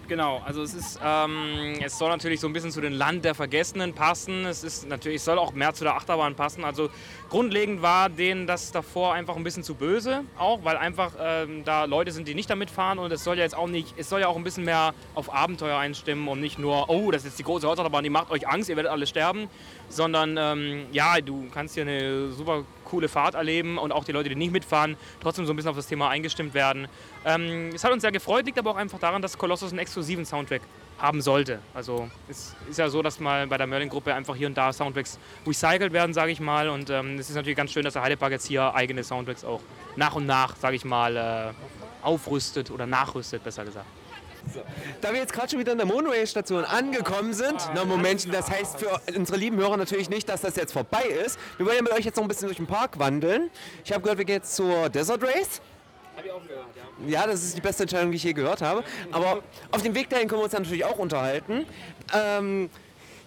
Genau, 0.08 0.40
also 0.46 0.62
es 0.62 0.72
ist, 0.72 1.00
ähm, 1.04 1.80
es 1.84 1.98
soll 1.98 2.10
natürlich 2.10 2.38
so 2.38 2.46
ein 2.46 2.52
bisschen 2.52 2.70
zu 2.70 2.80
den 2.80 2.92
Land 2.92 3.24
der 3.24 3.34
Vergessenen 3.34 3.92
passen. 3.92 4.46
Es 4.46 4.62
ist 4.62 4.88
natürlich, 4.88 5.16
es 5.16 5.24
soll 5.24 5.36
auch 5.36 5.52
mehr 5.52 5.74
zu 5.74 5.82
der 5.82 5.96
Achterbahn 5.96 6.36
passen. 6.36 6.64
Also 6.64 6.90
grundlegend 7.28 7.82
war 7.82 8.08
denen 8.08 8.46
das 8.46 8.70
davor 8.70 9.14
einfach 9.14 9.34
ein 9.34 9.42
bisschen 9.42 9.64
zu 9.64 9.74
böse, 9.74 10.22
auch 10.38 10.62
weil 10.62 10.76
einfach 10.76 11.12
ähm, 11.20 11.64
da 11.64 11.86
Leute 11.86 12.12
sind, 12.12 12.28
die 12.28 12.34
nicht 12.34 12.48
damit 12.48 12.70
fahren 12.70 13.00
und 13.00 13.10
es 13.10 13.24
soll 13.24 13.36
ja 13.36 13.42
jetzt 13.42 13.56
auch 13.56 13.66
nicht, 13.66 13.94
es 13.96 14.08
soll 14.08 14.20
ja 14.20 14.28
auch 14.28 14.36
ein 14.36 14.44
bisschen 14.44 14.64
mehr 14.64 14.94
auf 15.16 15.34
Abenteuer 15.34 15.76
einstimmen 15.76 16.28
und 16.28 16.40
nicht 16.40 16.58
nur, 16.58 16.88
oh, 16.88 17.10
das 17.10 17.22
ist 17.22 17.30
jetzt 17.30 17.38
die 17.40 17.44
große 17.44 17.66
Holzachterbahn, 17.66 18.04
die 18.04 18.10
macht 18.10 18.30
euch 18.30 18.46
Angst, 18.46 18.68
ihr 18.68 18.76
werdet 18.76 18.92
alle 18.92 19.08
sterben, 19.08 19.48
sondern 19.88 20.36
ähm, 20.38 20.86
ja, 20.92 21.20
du 21.20 21.48
kannst 21.52 21.74
hier 21.74 21.82
eine 21.82 22.30
super 22.30 22.64
coole 22.86 23.08
Fahrt 23.08 23.34
erleben 23.34 23.76
und 23.76 23.92
auch 23.92 24.04
die 24.04 24.12
Leute, 24.12 24.30
die 24.30 24.34
nicht 24.34 24.52
mitfahren, 24.52 24.96
trotzdem 25.20 25.44
so 25.44 25.52
ein 25.52 25.56
bisschen 25.56 25.70
auf 25.70 25.76
das 25.76 25.86
Thema 25.86 26.08
eingestimmt 26.08 26.54
werden. 26.54 26.88
Ähm, 27.24 27.70
es 27.74 27.84
hat 27.84 27.92
uns 27.92 28.00
sehr 28.00 28.12
gefreut, 28.12 28.46
liegt 28.46 28.58
aber 28.58 28.70
auch 28.70 28.76
einfach 28.76 28.98
daran, 28.98 29.20
dass 29.20 29.36
Colossus 29.36 29.70
einen 29.70 29.80
exklusiven 29.80 30.24
Soundtrack 30.24 30.62
haben 30.98 31.20
sollte. 31.20 31.58
Also 31.74 32.08
es 32.28 32.54
ist 32.70 32.78
ja 32.78 32.88
so, 32.88 33.02
dass 33.02 33.20
mal 33.20 33.46
bei 33.46 33.58
der 33.58 33.66
Merlin-Gruppe 33.66 34.14
einfach 34.14 34.34
hier 34.34 34.46
und 34.46 34.56
da 34.56 34.72
Soundtracks 34.72 35.18
recycelt 35.46 35.92
werden, 35.92 36.14
sage 36.14 36.32
ich 36.32 36.40
mal. 36.40 36.68
Und 36.68 36.88
ähm, 36.90 37.18
es 37.18 37.28
ist 37.28 37.36
natürlich 37.36 37.56
ganz 37.56 37.72
schön, 37.72 37.84
dass 37.84 37.92
der 37.92 38.02
Heidepark 38.02 38.32
jetzt 38.32 38.46
hier 38.46 38.74
eigene 38.74 39.04
Soundtracks 39.04 39.44
auch 39.44 39.60
nach 39.96 40.14
und 40.14 40.26
nach, 40.26 40.56
sage 40.56 40.76
ich 40.76 40.84
mal, 40.84 41.16
äh, 41.16 42.06
aufrüstet 42.06 42.70
oder 42.70 42.86
nachrüstet, 42.86 43.44
besser 43.44 43.64
gesagt. 43.64 43.86
Da 45.00 45.12
wir 45.12 45.20
jetzt 45.20 45.32
gerade 45.32 45.50
schon 45.50 45.58
wieder 45.58 45.72
in 45.72 45.78
der 45.78 45.86
Monorail-Station 45.86 46.64
angekommen 46.64 47.32
sind, 47.32 47.56
na 47.74 47.84
Momentchen, 47.84 48.32
das 48.32 48.50
heißt 48.50 48.78
für 48.78 49.00
unsere 49.16 49.38
lieben 49.38 49.56
Hörer 49.56 49.76
natürlich 49.76 50.08
nicht, 50.10 50.28
dass 50.28 50.40
das 50.40 50.56
jetzt 50.56 50.72
vorbei 50.72 51.02
ist. 51.02 51.38
Wir 51.56 51.66
wollen 51.66 51.76
ja 51.76 51.82
mit 51.82 51.92
euch 51.92 52.04
jetzt 52.04 52.16
noch 52.16 52.24
ein 52.24 52.28
bisschen 52.28 52.48
durch 52.48 52.56
den 52.56 52.66
Park 52.66 52.98
wandeln. 52.98 53.50
Ich 53.84 53.92
habe 53.92 54.02
gehört, 54.02 54.18
wir 54.18 54.24
gehen 54.24 54.36
jetzt 54.36 54.56
zur 54.56 54.88
Desert 54.88 55.22
Race. 55.22 55.60
Habe 56.16 56.26
ich 56.26 56.32
auch 56.32 56.42
gehört, 56.46 56.66
ja. 56.76 57.08
Ja, 57.08 57.26
das 57.26 57.42
ist 57.42 57.56
die 57.56 57.60
beste 57.60 57.82
Entscheidung, 57.82 58.10
die 58.10 58.16
ich 58.16 58.24
je 58.24 58.32
gehört 58.32 58.62
habe. 58.62 58.82
Aber 59.12 59.42
auf 59.70 59.82
dem 59.82 59.94
Weg 59.94 60.08
dahin 60.08 60.28
können 60.28 60.40
wir 60.40 60.44
uns 60.44 60.52
dann 60.52 60.62
natürlich 60.62 60.84
auch 60.84 60.98
unterhalten. 60.98 61.66
Ähm, 62.14 62.70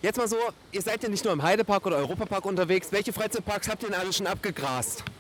jetzt 0.02 0.18
mal 0.18 0.28
so, 0.28 0.38
ihr 0.72 0.82
seid 0.82 1.04
ja 1.04 1.10
nicht 1.10 1.24
nur 1.24 1.34
im 1.34 1.44
Heidepark 1.44 1.86
oder 1.86 1.98
Europapark 1.98 2.46
unterwegs. 2.46 2.92
Welche 2.92 3.14
Freizeitparks 3.14 3.70
habt 3.70 3.84
ihr 3.84 3.90
denn 3.90 4.00
alle 4.00 4.12
schon 4.12 4.28
abgegrast? 4.28 5.04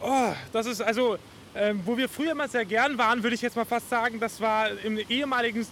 Oh, 0.00 0.32
das 0.52 0.66
ist 0.66 0.82
also, 0.82 1.16
ähm, 1.54 1.80
wo 1.84 1.96
wir 1.96 2.08
früher 2.08 2.32
immer 2.32 2.48
sehr 2.48 2.64
gern 2.64 2.96
waren, 2.98 3.22
würde 3.22 3.34
ich 3.34 3.42
jetzt 3.42 3.56
mal 3.56 3.64
fast 3.64 3.90
sagen, 3.90 4.20
das 4.20 4.40
war 4.40 4.70
im 4.84 4.98
ehemaligen 5.08 5.66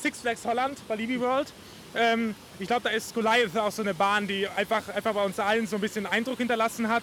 Six 0.00 0.20
Flags 0.20 0.44
Holland, 0.44 0.78
bei 0.88 0.96
Libby 0.96 1.20
World. 1.20 1.52
Ähm, 1.94 2.34
ich 2.58 2.66
glaube, 2.66 2.82
da 2.82 2.90
ist 2.90 3.14
Goliath 3.14 3.56
auch 3.56 3.72
so 3.72 3.82
eine 3.82 3.94
Bahn, 3.94 4.26
die 4.26 4.48
einfach, 4.48 4.88
einfach 4.88 5.12
bei 5.12 5.22
uns 5.24 5.38
allen 5.38 5.66
so 5.66 5.76
ein 5.76 5.80
bisschen 5.80 6.06
Eindruck 6.06 6.38
hinterlassen 6.38 6.88
hat. 6.88 7.02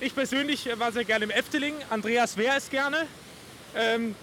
Ich 0.00 0.14
persönlich 0.14 0.68
war 0.78 0.92
sehr 0.92 1.04
gerne 1.04 1.24
im 1.24 1.30
Efteling. 1.30 1.74
Andreas 1.90 2.36
Wehr 2.36 2.56
ist 2.56 2.70
gerne. 2.70 3.06
Ähm, 3.76 4.14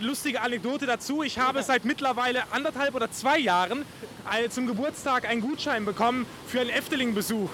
lustige 0.00 0.40
Anekdote 0.40 0.86
dazu. 0.86 1.22
Ich 1.22 1.38
habe 1.38 1.62
seit 1.62 1.84
mittlerweile 1.84 2.44
anderthalb 2.52 2.94
oder 2.94 3.10
zwei 3.10 3.38
Jahren 3.38 3.84
äh, 4.32 4.48
zum 4.48 4.66
Geburtstag 4.66 5.28
einen 5.28 5.40
Gutschein 5.40 5.84
bekommen 5.84 6.26
für 6.46 6.60
einen 6.60 6.70
Efteling-Besuch. 6.70 7.50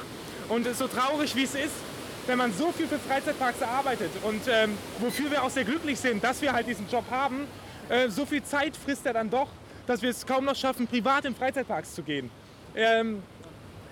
Und 0.49 0.67
so 0.77 0.89
traurig 0.89 1.37
wie 1.37 1.45
es 1.45 1.55
ist, 1.55 1.73
wenn 2.27 2.39
man 2.39 2.53
so 2.53 2.71
viel 2.73 2.87
für 2.87 2.99
Freizeitparks 2.99 3.63
arbeitet 3.63 4.11
und 4.23 4.43
ähm, 4.49 4.77
wofür 4.99 5.31
wir 5.31 5.43
auch 5.43 5.51
sehr 5.51 5.65
glücklich 5.65 5.99
sind, 5.99 6.23
dass 6.23 6.41
wir 6.43 6.53
halt 6.53 6.67
diesen 6.67 6.89
Job 6.89 7.05
haben, 7.11 7.47
äh, 7.89 8.09
so 8.09 8.25
viel 8.27 8.43
Zeit 8.43 8.77
frisst 8.77 9.05
er 9.07 9.15
dann 9.15 9.31
doch, 9.31 9.49
dass 9.87 10.03
wir 10.03 10.11
es 10.11 10.25
kaum 10.27 10.45
noch 10.45 10.55
schaffen, 10.57 10.87
privat 10.87 11.25
in 11.25 11.35
Freizeitparks 11.35 11.95
zu 11.95 12.03
gehen. 12.03 12.31
Ähm, 12.75 13.23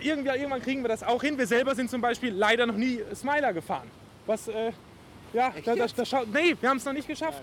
irgendwie, 0.01 0.29
irgendwann 0.31 0.63
kriegen 0.63 0.83
wir 0.83 0.89
das 0.89 1.03
auch 1.03 1.21
hin. 1.23 1.37
Wir 1.37 1.47
selber 1.47 1.75
sind 1.75 1.91
zum 1.91 2.01
Beispiel 2.01 2.33
leider 2.33 2.67
noch 2.67 2.77
nie 2.77 3.01
Smiler 3.15 3.53
gefahren. 3.53 3.91
Was, 4.27 4.47
äh, 4.47 4.71
ja, 5.33 5.53
da, 5.65 5.75
da, 5.75 5.87
da 5.87 6.05
schau- 6.05 6.25
nee, 6.33 6.55
wir 6.61 6.69
haben 6.69 6.77
es 6.77 6.85
noch 6.85 6.93
nicht 6.93 7.09
geschafft. 7.09 7.43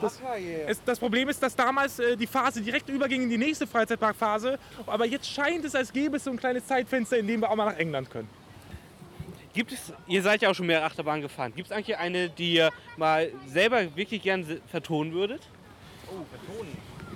Das, 0.00 0.18
es, 0.66 0.82
das 0.86 0.98
Problem 0.98 1.28
ist, 1.28 1.42
dass 1.42 1.54
damals 1.54 1.98
äh, 1.98 2.16
die 2.16 2.26
Phase 2.26 2.62
direkt 2.62 2.88
überging 2.88 3.24
in 3.24 3.28
die 3.28 3.36
nächste 3.36 3.66
Freizeitparkphase. 3.66 4.58
Aber 4.86 5.04
jetzt 5.04 5.28
scheint 5.28 5.66
es, 5.66 5.74
als 5.74 5.92
gäbe 5.92 6.16
es 6.16 6.24
so 6.24 6.30
ein 6.30 6.38
kleines 6.38 6.66
Zeitfenster, 6.66 7.18
in 7.18 7.26
dem 7.26 7.40
wir 7.42 7.50
auch 7.50 7.56
mal 7.56 7.66
nach 7.66 7.76
England 7.76 8.10
können. 8.10 8.28
Gibt 9.52 9.72
es, 9.72 9.92
ihr 10.06 10.22
seid 10.22 10.42
ja 10.42 10.50
auch 10.50 10.54
schon 10.54 10.66
mehr 10.66 10.84
Achterbahn 10.84 11.20
gefahren. 11.20 11.52
Gibt 11.54 11.70
es 11.70 11.76
eigentlich 11.76 11.96
eine, 11.98 12.30
die 12.30 12.54
ihr 12.54 12.70
mal 12.96 13.30
selber 13.46 13.94
wirklich 13.96 14.22
gern 14.22 14.46
vertonen 14.66 15.12
würdet? 15.12 15.42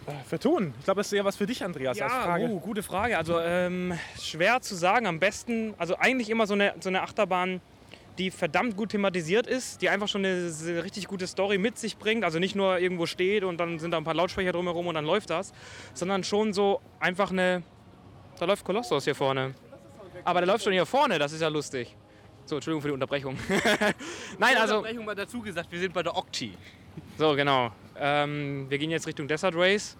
Äh, 0.06 0.12
Vertonen. 0.24 0.74
Ich 0.78 0.84
glaube, 0.84 1.00
das 1.00 1.08
ist 1.08 1.12
eher 1.14 1.24
was 1.24 1.36
für 1.36 1.46
dich, 1.46 1.64
Andreas, 1.64 2.00
als 2.00 2.12
Ja, 2.12 2.22
Frage. 2.22 2.44
uh, 2.46 2.60
gute 2.60 2.82
Frage. 2.82 3.18
Also 3.18 3.40
ähm, 3.40 3.98
schwer 4.20 4.60
zu 4.60 4.74
sagen. 4.74 5.06
Am 5.06 5.18
besten, 5.18 5.74
also 5.78 5.96
eigentlich 5.96 6.30
immer 6.30 6.46
so 6.46 6.54
eine, 6.54 6.74
so 6.80 6.88
eine 6.88 7.02
Achterbahn, 7.02 7.60
die 8.18 8.30
verdammt 8.30 8.76
gut 8.76 8.90
thematisiert 8.90 9.46
ist, 9.46 9.82
die 9.82 9.88
einfach 9.88 10.08
schon 10.08 10.24
eine, 10.24 10.50
richtig 10.84 11.06
gute 11.06 11.26
Story 11.26 11.58
mit 11.58 11.78
sich 11.78 11.96
bringt. 11.98 12.24
Also 12.24 12.38
nicht 12.38 12.54
nur 12.54 12.78
irgendwo 12.78 13.06
steht 13.06 13.44
und 13.44 13.58
dann 13.58 13.78
sind 13.78 13.90
da 13.90 13.96
ein 13.96 14.04
paar 14.04 14.14
Lautsprecher 14.14 14.52
drumherum 14.52 14.86
und 14.86 14.94
dann 14.94 15.04
läuft 15.04 15.30
das, 15.30 15.52
sondern 15.94 16.22
schon 16.24 16.52
so 16.52 16.80
einfach 17.00 17.30
eine. 17.30 17.62
Da 18.38 18.44
läuft 18.44 18.64
Kolossos 18.64 19.04
hier 19.04 19.14
vorne. 19.14 19.54
Aber 20.24 20.40
der 20.40 20.46
läuft 20.46 20.64
schon 20.64 20.72
hier 20.72 20.86
vorne, 20.86 21.18
das 21.18 21.32
ist 21.32 21.40
ja 21.40 21.48
lustig. 21.48 21.94
So, 22.46 22.54
Entschuldigung 22.54 22.80
für 22.80 22.88
die 22.88 22.94
Unterbrechung. 22.94 23.36
Nein, 24.38 24.56
also. 24.56 24.76
Unterbrechung 24.76 25.04
mal 25.04 25.14
dazu 25.16 25.40
gesagt, 25.42 25.70
wir 25.72 25.80
sind 25.80 25.92
bei 25.92 26.02
der 26.02 26.16
Octi. 26.16 26.54
So, 27.18 27.34
genau. 27.34 27.72
Ähm, 27.98 28.66
wir 28.68 28.78
gehen 28.78 28.90
jetzt 28.90 29.06
Richtung 29.06 29.26
Desert 29.26 29.54
Race. 29.56 29.96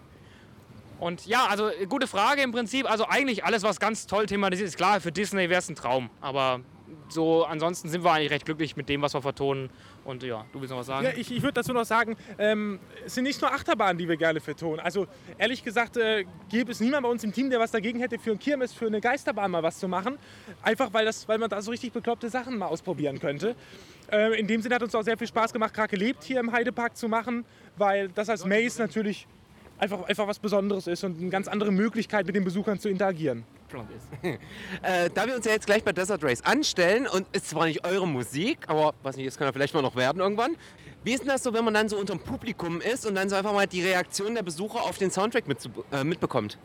Und 1.00 1.26
ja, 1.26 1.46
also 1.46 1.70
gute 1.88 2.06
Frage 2.06 2.42
im 2.42 2.52
Prinzip. 2.52 2.88
Also 2.88 3.06
eigentlich 3.06 3.44
alles, 3.44 3.64
was 3.64 3.80
ganz 3.80 4.06
toll 4.06 4.26
thematisiert 4.26 4.68
ist. 4.68 4.76
Klar, 4.76 5.00
für 5.00 5.12
Disney 5.12 5.50
wäre 5.50 5.58
es 5.58 5.68
ein 5.68 5.74
Traum. 5.74 6.08
Aber 6.20 6.60
so 7.08 7.44
ansonsten 7.44 7.88
sind 7.88 8.04
wir 8.04 8.12
eigentlich 8.12 8.30
recht 8.30 8.44
glücklich 8.44 8.76
mit 8.76 8.88
dem, 8.88 9.02
was 9.02 9.14
wir 9.14 9.22
vertonen. 9.22 9.70
Und 10.04 10.22
ja, 10.22 10.44
du 10.52 10.60
willst 10.60 10.70
noch 10.70 10.78
was 10.78 10.86
sagen? 10.86 11.04
Ja, 11.04 11.12
ich, 11.16 11.30
ich 11.30 11.42
würde 11.42 11.54
dazu 11.54 11.72
noch 11.72 11.84
sagen, 11.84 12.16
ähm, 12.38 12.78
es 13.04 13.14
sind 13.14 13.24
nicht 13.24 13.40
nur 13.40 13.52
Achterbahnen, 13.52 13.98
die 13.98 14.08
wir 14.08 14.16
gerne 14.16 14.40
vertonen. 14.40 14.80
Also 14.80 15.06
ehrlich 15.38 15.64
gesagt 15.64 15.96
äh, 15.96 16.24
gäbe 16.48 16.72
es 16.72 16.80
niemand 16.80 17.02
bei 17.02 17.08
uns 17.08 17.24
im 17.24 17.32
Team, 17.32 17.50
der 17.50 17.60
was 17.60 17.70
dagegen 17.70 17.98
hätte, 18.00 18.18
für 18.18 18.32
ein 18.32 18.38
Kirmes, 18.38 18.72
für 18.72 18.86
eine 18.86 19.00
Geisterbahn 19.00 19.50
mal 19.50 19.62
was 19.62 19.78
zu 19.78 19.88
machen. 19.88 20.18
Einfach 20.62 20.92
weil, 20.92 21.04
das, 21.04 21.28
weil 21.28 21.38
man 21.38 21.50
da 21.50 21.60
so 21.60 21.70
richtig 21.70 21.92
bekloppte 21.92 22.28
Sachen 22.28 22.58
mal 22.58 22.66
ausprobieren 22.66 23.18
könnte. 23.18 23.56
Äh, 24.10 24.38
in 24.38 24.46
dem 24.46 24.62
Sinne 24.62 24.76
hat 24.76 24.82
uns 24.82 24.94
auch 24.94 25.02
sehr 25.02 25.18
viel 25.18 25.26
Spaß 25.26 25.52
gemacht, 25.52 25.74
Krake 25.74 25.96
lebt 25.96 26.22
hier 26.22 26.40
im 26.40 26.52
Heidepark 26.52 26.96
zu 26.96 27.08
machen, 27.08 27.44
weil 27.76 28.08
das 28.08 28.28
als 28.28 28.44
Maze 28.44 28.80
natürlich 28.80 29.26
einfach, 29.78 30.04
einfach 30.04 30.26
was 30.26 30.38
Besonderes 30.38 30.86
ist 30.86 31.04
und 31.04 31.20
eine 31.20 31.30
ganz 31.30 31.48
andere 31.48 31.72
Möglichkeit, 31.72 32.26
mit 32.26 32.36
den 32.36 32.44
Besuchern 32.44 32.78
zu 32.78 32.88
interagieren. 32.88 33.44
Äh, 34.82 35.10
da 35.14 35.26
wir 35.26 35.34
uns 35.34 35.46
ja 35.46 35.52
jetzt 35.52 35.66
gleich 35.66 35.82
bei 35.82 35.92
Desert 35.92 36.22
Race 36.22 36.42
anstellen 36.42 37.06
und 37.06 37.26
ist 37.34 37.48
zwar 37.48 37.66
nicht 37.66 37.84
eure 37.84 38.06
Musik, 38.06 38.58
aber 38.68 38.94
was 39.02 39.16
nicht, 39.16 39.26
das 39.26 39.36
kann 39.38 39.46
ja 39.46 39.52
vielleicht 39.52 39.74
mal 39.74 39.82
noch 39.82 39.96
werden 39.96 40.20
irgendwann. 40.20 40.56
Wie 41.04 41.12
ist 41.12 41.20
denn 41.20 41.28
das 41.28 41.42
so, 41.42 41.54
wenn 41.54 41.64
man 41.64 41.74
dann 41.74 41.88
so 41.88 41.96
unterm 41.96 42.18
Publikum 42.18 42.80
ist 42.80 43.06
und 43.06 43.14
dann 43.14 43.28
so 43.28 43.36
einfach 43.36 43.52
mal 43.52 43.66
die 43.66 43.82
Reaktion 43.82 44.34
der 44.34 44.42
Besucher 44.42 44.82
auf 44.82 44.98
den 44.98 45.10
Soundtrack 45.10 45.46
mit, 45.48 45.58
äh, 45.92 46.04
mitbekommt? 46.04 46.58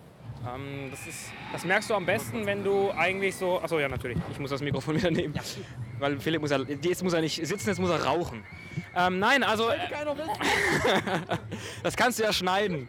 Ähm, 0.47 0.89
das, 0.89 1.05
ist, 1.05 1.31
das 1.51 1.65
merkst 1.65 1.89
du 1.89 1.93
am 1.93 2.05
besten, 2.05 2.45
wenn 2.45 2.63
du 2.63 2.91
eigentlich 2.91 3.35
so. 3.35 3.61
Achso, 3.61 3.79
ja, 3.79 3.87
natürlich. 3.87 4.17
Ich 4.31 4.39
muss 4.39 4.49
das 4.49 4.61
Mikrofon 4.61 4.95
wieder 4.97 5.11
nehmen. 5.11 5.35
Weil 5.99 6.19
Philipp 6.19 6.41
muss 6.41 6.51
ja. 6.51 6.57
Jetzt 6.59 7.03
muss 7.03 7.13
er 7.13 7.21
nicht 7.21 7.45
sitzen, 7.45 7.69
jetzt 7.69 7.79
muss 7.79 7.91
er 7.91 8.03
rauchen. 8.03 8.43
Ähm, 8.95 9.19
nein, 9.19 9.43
also. 9.43 9.69
Äh, 9.69 9.77
das 11.83 11.95
kannst 11.95 12.19
du 12.19 12.23
ja 12.23 12.33
schneiden. 12.33 12.87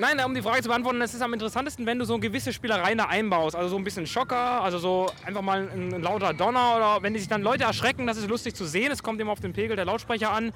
Nein, 0.00 0.18
um 0.24 0.34
die 0.34 0.40
Frage 0.40 0.62
zu 0.62 0.68
beantworten, 0.70 1.02
es 1.02 1.12
ist 1.12 1.20
am 1.20 1.34
interessantesten, 1.34 1.84
wenn 1.84 1.98
du 1.98 2.06
so 2.06 2.18
gewisse 2.18 2.54
Spielereien 2.54 2.96
da 2.96 3.04
einbaust. 3.04 3.54
Also 3.54 3.68
so 3.68 3.76
ein 3.76 3.84
bisschen 3.84 4.06
Schocker, 4.06 4.62
also 4.62 4.78
so 4.78 5.12
einfach 5.26 5.42
mal 5.42 5.68
ein, 5.70 5.92
ein 5.92 6.00
lauter 6.00 6.32
Donner 6.32 6.76
oder 6.76 7.02
wenn 7.02 7.12
die 7.12 7.18
sich 7.18 7.28
dann 7.28 7.42
Leute 7.42 7.64
erschrecken, 7.64 8.06
das 8.06 8.16
ist 8.16 8.26
lustig 8.26 8.54
zu 8.54 8.64
sehen. 8.64 8.90
Es 8.90 9.02
kommt 9.02 9.20
immer 9.20 9.32
auf 9.32 9.40
den 9.40 9.52
Pegel 9.52 9.76
der 9.76 9.84
Lautsprecher 9.84 10.32
an. 10.32 10.52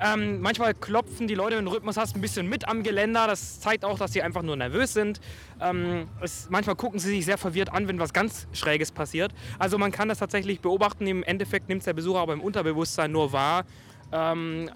Ähm, 0.00 0.40
manchmal 0.40 0.72
klopfen 0.72 1.28
die 1.28 1.34
Leute, 1.34 1.58
wenn 1.58 1.66
du 1.66 1.72
Rhythmus 1.72 1.98
hast, 1.98 2.16
ein 2.16 2.22
bisschen 2.22 2.48
mit 2.48 2.68
am 2.68 2.82
Geländer. 2.82 3.26
Das 3.26 3.60
zeigt 3.60 3.84
auch, 3.84 3.98
dass 3.98 4.14
sie 4.14 4.22
einfach 4.22 4.40
nur 4.40 4.56
nervös 4.56 4.94
sind. 4.94 5.20
Ähm, 5.60 6.08
es, 6.22 6.48
manchmal 6.48 6.76
gucken 6.76 6.98
sie 6.98 7.10
sich 7.10 7.26
sehr 7.26 7.36
verwirrt 7.36 7.74
an, 7.74 7.88
wenn 7.88 7.98
was 7.98 8.14
ganz 8.14 8.48
Schräges 8.54 8.92
passiert. 8.92 9.34
Also 9.58 9.76
man 9.76 9.92
kann 9.92 10.08
das 10.08 10.20
tatsächlich 10.20 10.60
beobachten. 10.60 11.06
Im 11.06 11.22
Endeffekt 11.22 11.68
nimmt 11.68 11.80
es 11.80 11.84
der 11.84 11.92
Besucher 11.92 12.20
aber 12.20 12.32
im 12.32 12.40
Unterbewusstsein 12.40 13.12
nur 13.12 13.30
wahr. 13.30 13.66
Ähm, 14.10 14.70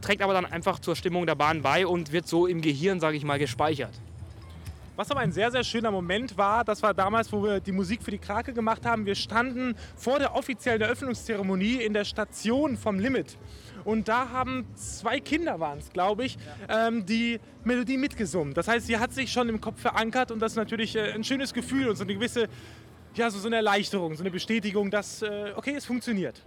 trägt 0.00 0.22
aber 0.22 0.32
dann 0.32 0.46
einfach 0.46 0.78
zur 0.78 0.96
Stimmung 0.96 1.26
der 1.26 1.34
Bahn 1.34 1.62
bei 1.62 1.86
und 1.86 2.12
wird 2.12 2.26
so 2.26 2.46
im 2.46 2.60
Gehirn, 2.60 3.00
sage 3.00 3.16
ich 3.16 3.24
mal, 3.24 3.38
gespeichert. 3.38 3.92
Was 4.98 5.12
aber 5.12 5.20
ein 5.20 5.30
sehr, 5.30 5.52
sehr 5.52 5.62
schöner 5.62 5.92
Moment 5.92 6.36
war, 6.36 6.64
das 6.64 6.82
war 6.82 6.92
damals, 6.92 7.32
wo 7.32 7.44
wir 7.44 7.60
die 7.60 7.70
Musik 7.70 8.02
für 8.02 8.10
die 8.10 8.18
Krake 8.18 8.52
gemacht 8.52 8.84
haben. 8.84 9.06
Wir 9.06 9.14
standen 9.14 9.76
vor 9.96 10.18
der 10.18 10.34
offiziellen 10.34 10.82
Eröffnungszeremonie 10.82 11.76
in 11.76 11.92
der 11.92 12.04
Station 12.04 12.76
vom 12.76 12.98
Limit. 12.98 13.36
Und 13.84 14.08
da 14.08 14.30
haben 14.30 14.66
zwei 14.74 15.20
Kinder, 15.20 15.60
waren 15.60 15.78
es, 15.78 15.90
glaube 15.92 16.24
ich, 16.24 16.36
ähm, 16.68 17.06
die 17.06 17.38
Melodie 17.62 17.96
mitgesummt. 17.96 18.56
Das 18.56 18.66
heißt, 18.66 18.88
sie 18.88 18.98
hat 18.98 19.12
sich 19.12 19.30
schon 19.30 19.48
im 19.48 19.60
Kopf 19.60 19.80
verankert 19.80 20.32
und 20.32 20.40
das 20.40 20.52
ist 20.52 20.56
natürlich 20.56 20.96
äh, 20.96 21.12
ein 21.12 21.22
schönes 21.22 21.54
Gefühl 21.54 21.88
und 21.88 21.94
so 21.94 22.02
eine 22.02 22.14
gewisse, 22.14 22.48
ja, 23.14 23.30
so, 23.30 23.38
so 23.38 23.46
eine 23.46 23.54
Erleichterung, 23.54 24.16
so 24.16 24.24
eine 24.24 24.32
Bestätigung, 24.32 24.90
dass, 24.90 25.22
äh, 25.22 25.52
okay, 25.54 25.74
es 25.76 25.86
funktioniert. 25.86 26.42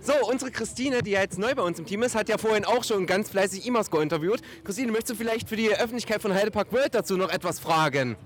So, 0.00 0.12
unsere 0.28 0.50
Christine, 0.50 1.02
die 1.02 1.10
ja 1.12 1.20
jetzt 1.20 1.38
neu 1.38 1.54
bei 1.54 1.62
uns 1.62 1.78
im 1.78 1.86
Team 1.86 2.02
ist, 2.02 2.14
hat 2.14 2.28
ja 2.28 2.38
vorhin 2.38 2.64
auch 2.64 2.84
schon 2.84 3.06
ganz 3.06 3.30
fleißig 3.30 3.66
Imasco 3.66 4.00
interviewt. 4.00 4.40
Christine, 4.64 4.92
möchtest 4.92 5.10
du 5.10 5.14
vielleicht 5.16 5.48
für 5.48 5.56
die 5.56 5.70
Öffentlichkeit 5.70 6.22
von 6.22 6.32
Heidepark 6.32 6.72
World 6.72 6.94
dazu 6.94 7.16
noch 7.16 7.30
etwas 7.30 7.58
fragen? 7.58 8.16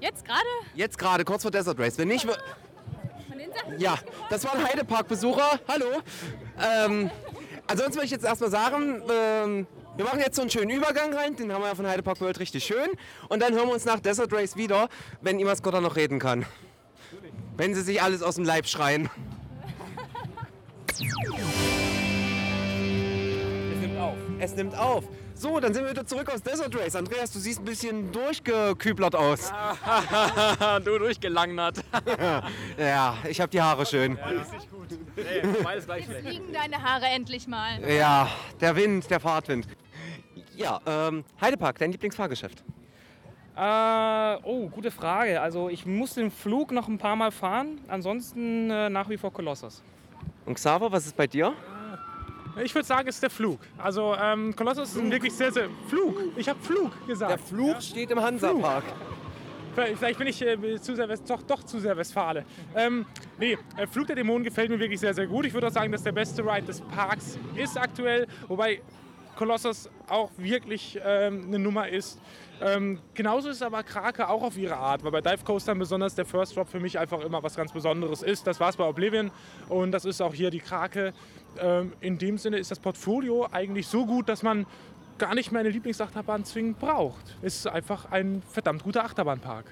Jetzt 0.00 0.24
gerade? 0.24 0.46
Jetzt 0.74 0.98
gerade, 0.98 1.24
kurz 1.24 1.42
vor 1.42 1.50
Desert 1.50 1.78
Race. 1.78 1.98
Wenn 1.98 2.08
nicht, 2.08 2.26
ja, 3.78 3.98
das 4.30 4.44
waren 4.44 4.64
Heidepark-Besucher. 4.64 5.60
Hallo. 5.68 5.86
Ähm, 6.60 7.10
ansonsten 7.66 7.98
möchte 7.98 8.06
ich 8.06 8.10
jetzt 8.10 8.24
erstmal 8.24 8.50
sagen, 8.50 9.02
ähm, 9.10 9.66
wir 9.96 10.04
machen 10.04 10.20
jetzt 10.20 10.36
so 10.36 10.42
einen 10.42 10.50
schönen 10.50 10.70
Übergang 10.70 11.12
rein. 11.12 11.36
Den 11.36 11.52
haben 11.52 11.62
wir 11.62 11.68
ja 11.68 11.74
von 11.74 11.86
Heidepark 11.86 12.20
World 12.20 12.40
richtig 12.40 12.64
schön. 12.64 12.88
Und 13.28 13.40
dann 13.40 13.52
hören 13.52 13.68
wir 13.68 13.74
uns 13.74 13.84
nach 13.84 14.00
Desert 14.00 14.32
Race 14.32 14.56
wieder, 14.56 14.88
wenn 15.20 15.38
Imasco 15.38 15.70
dann 15.70 15.82
noch 15.82 15.96
reden 15.96 16.18
kann. 16.18 16.46
Wenn 17.56 17.74
sie 17.74 17.82
sich 17.82 18.02
alles 18.02 18.22
aus 18.22 18.36
dem 18.36 18.44
Leib 18.44 18.66
schreien. 18.66 19.10
Es 21.02 21.08
nimmt 23.80 23.98
auf. 23.98 24.16
Es 24.38 24.56
nimmt 24.56 24.78
auf. 24.78 25.04
So, 25.34 25.58
dann 25.58 25.74
sind 25.74 25.84
wir 25.84 25.90
wieder 25.90 26.06
zurück 26.06 26.32
aus 26.32 26.40
Desert 26.42 26.78
Race. 26.78 26.94
Andreas, 26.94 27.32
du 27.32 27.40
siehst 27.40 27.58
ein 27.60 27.64
bisschen 27.64 28.12
durchgeküblert 28.12 29.16
aus. 29.16 29.52
du 30.84 30.98
durchgelangnert. 30.98 31.82
Ja, 32.78 33.16
ich 33.28 33.40
habe 33.40 33.50
die 33.50 33.60
Haare 33.60 33.84
schön. 33.84 34.16
Beides 35.62 35.86
gleich 35.86 36.08
Jetzt 36.08 36.24
liegen 36.24 36.52
deine 36.52 36.82
Haare 36.82 37.06
endlich 37.06 37.48
mal. 37.48 37.80
Ja, 37.88 38.28
der 38.60 38.76
Wind, 38.76 39.10
der 39.10 39.18
Fahrtwind. 39.20 39.66
Ja, 40.56 40.80
ähm, 40.86 41.24
Heidepark, 41.40 41.78
dein 41.78 41.92
Lieblingsfahrgeschäft. 41.92 42.62
Äh, 43.56 44.36
oh, 44.44 44.68
gute 44.68 44.90
Frage. 44.90 45.40
Also 45.40 45.68
ich 45.68 45.86
muss 45.86 46.14
den 46.14 46.30
Flug 46.30 46.72
noch 46.72 46.88
ein 46.88 46.98
paar 46.98 47.16
Mal 47.16 47.32
fahren. 47.32 47.80
Ansonsten 47.88 48.70
äh, 48.70 48.88
nach 48.88 49.08
wie 49.08 49.16
vor 49.16 49.32
Kolossus. 49.32 49.82
Und 50.46 50.54
Xaver, 50.54 50.90
was 50.90 51.06
ist 51.06 51.16
bei 51.16 51.26
dir? 51.26 51.54
Ich 52.62 52.74
würde 52.74 52.86
sagen, 52.86 53.08
es 53.08 53.16
ist 53.16 53.22
der 53.22 53.30
Flug. 53.30 53.60
Also 53.78 54.14
ähm, 54.14 54.54
Kolossus 54.54 54.90
ist 54.90 54.98
ein 54.98 55.10
wirklich 55.10 55.32
sehr, 55.32 55.52
sehr... 55.52 55.68
Flug. 55.88 56.14
Ich 56.36 56.48
habe 56.48 56.60
Flug 56.60 56.90
gesagt. 57.06 57.30
Der 57.30 57.38
Fluch 57.38 57.80
steht 57.80 58.10
im 58.10 58.20
Hansapark. 58.20 58.84
Vielleicht 59.74 60.18
bin 60.18 60.26
ich 60.26 60.42
äh, 60.42 60.80
zu 60.80 60.94
sehr 60.94 61.08
West, 61.08 61.30
doch, 61.30 61.42
doch 61.42 61.62
zu 61.62 61.80
sehr 61.80 61.96
Westfale. 61.96 62.44
Ähm, 62.74 63.06
nee, 63.38 63.56
äh, 63.78 63.86
Flug 63.86 64.06
der 64.06 64.16
Dämonen 64.16 64.44
gefällt 64.44 64.68
mir 64.68 64.78
wirklich 64.78 65.00
sehr, 65.00 65.14
sehr 65.14 65.26
gut. 65.26 65.46
Ich 65.46 65.54
würde 65.54 65.68
auch 65.68 65.72
sagen, 65.72 65.90
dass 65.90 66.02
der 66.02 66.12
beste 66.12 66.44
Ride 66.44 66.66
des 66.66 66.82
Parks 66.82 67.38
ist 67.56 67.78
aktuell. 67.78 68.26
Wobei 68.48 68.82
Colossus 69.36 69.88
auch 70.08 70.30
wirklich 70.36 70.98
ähm, 71.04 71.44
eine 71.46 71.58
Nummer 71.58 71.88
ist. 71.88 72.20
Ähm, 72.60 73.00
genauso 73.14 73.48
ist 73.48 73.62
aber 73.62 73.82
Krake 73.82 74.28
auch 74.28 74.42
auf 74.42 74.56
ihre 74.56 74.76
Art, 74.76 75.02
weil 75.02 75.10
bei 75.10 75.20
Dive 75.20 75.44
Coastern 75.44 75.78
besonders 75.78 76.14
der 76.14 76.24
First 76.24 76.56
Drop 76.56 76.68
für 76.68 76.78
mich 76.78 76.98
einfach 76.98 77.20
immer 77.20 77.42
was 77.42 77.56
ganz 77.56 77.72
Besonderes 77.72 78.22
ist. 78.22 78.46
Das 78.46 78.60
war 78.60 78.68
es 78.68 78.76
bei 78.76 78.84
Oblivion 78.84 79.30
und 79.68 79.90
das 79.92 80.04
ist 80.04 80.20
auch 80.20 80.34
hier 80.34 80.50
die 80.50 80.60
Krake. 80.60 81.12
Ähm, 81.58 81.92
in 82.00 82.18
dem 82.18 82.38
Sinne 82.38 82.58
ist 82.58 82.70
das 82.70 82.78
Portfolio 82.78 83.48
eigentlich 83.50 83.86
so 83.88 84.06
gut, 84.06 84.28
dass 84.28 84.42
man 84.42 84.66
gar 85.18 85.34
nicht 85.34 85.52
mehr 85.52 85.60
eine 85.60 85.70
Lieblingsachterbahn 85.70 86.44
zwingend 86.44 86.78
braucht. 86.78 87.36
Es 87.42 87.56
ist 87.56 87.66
einfach 87.66 88.10
ein 88.10 88.42
verdammt 88.50 88.82
guter 88.82 89.04
Achterbahnpark. 89.04 89.66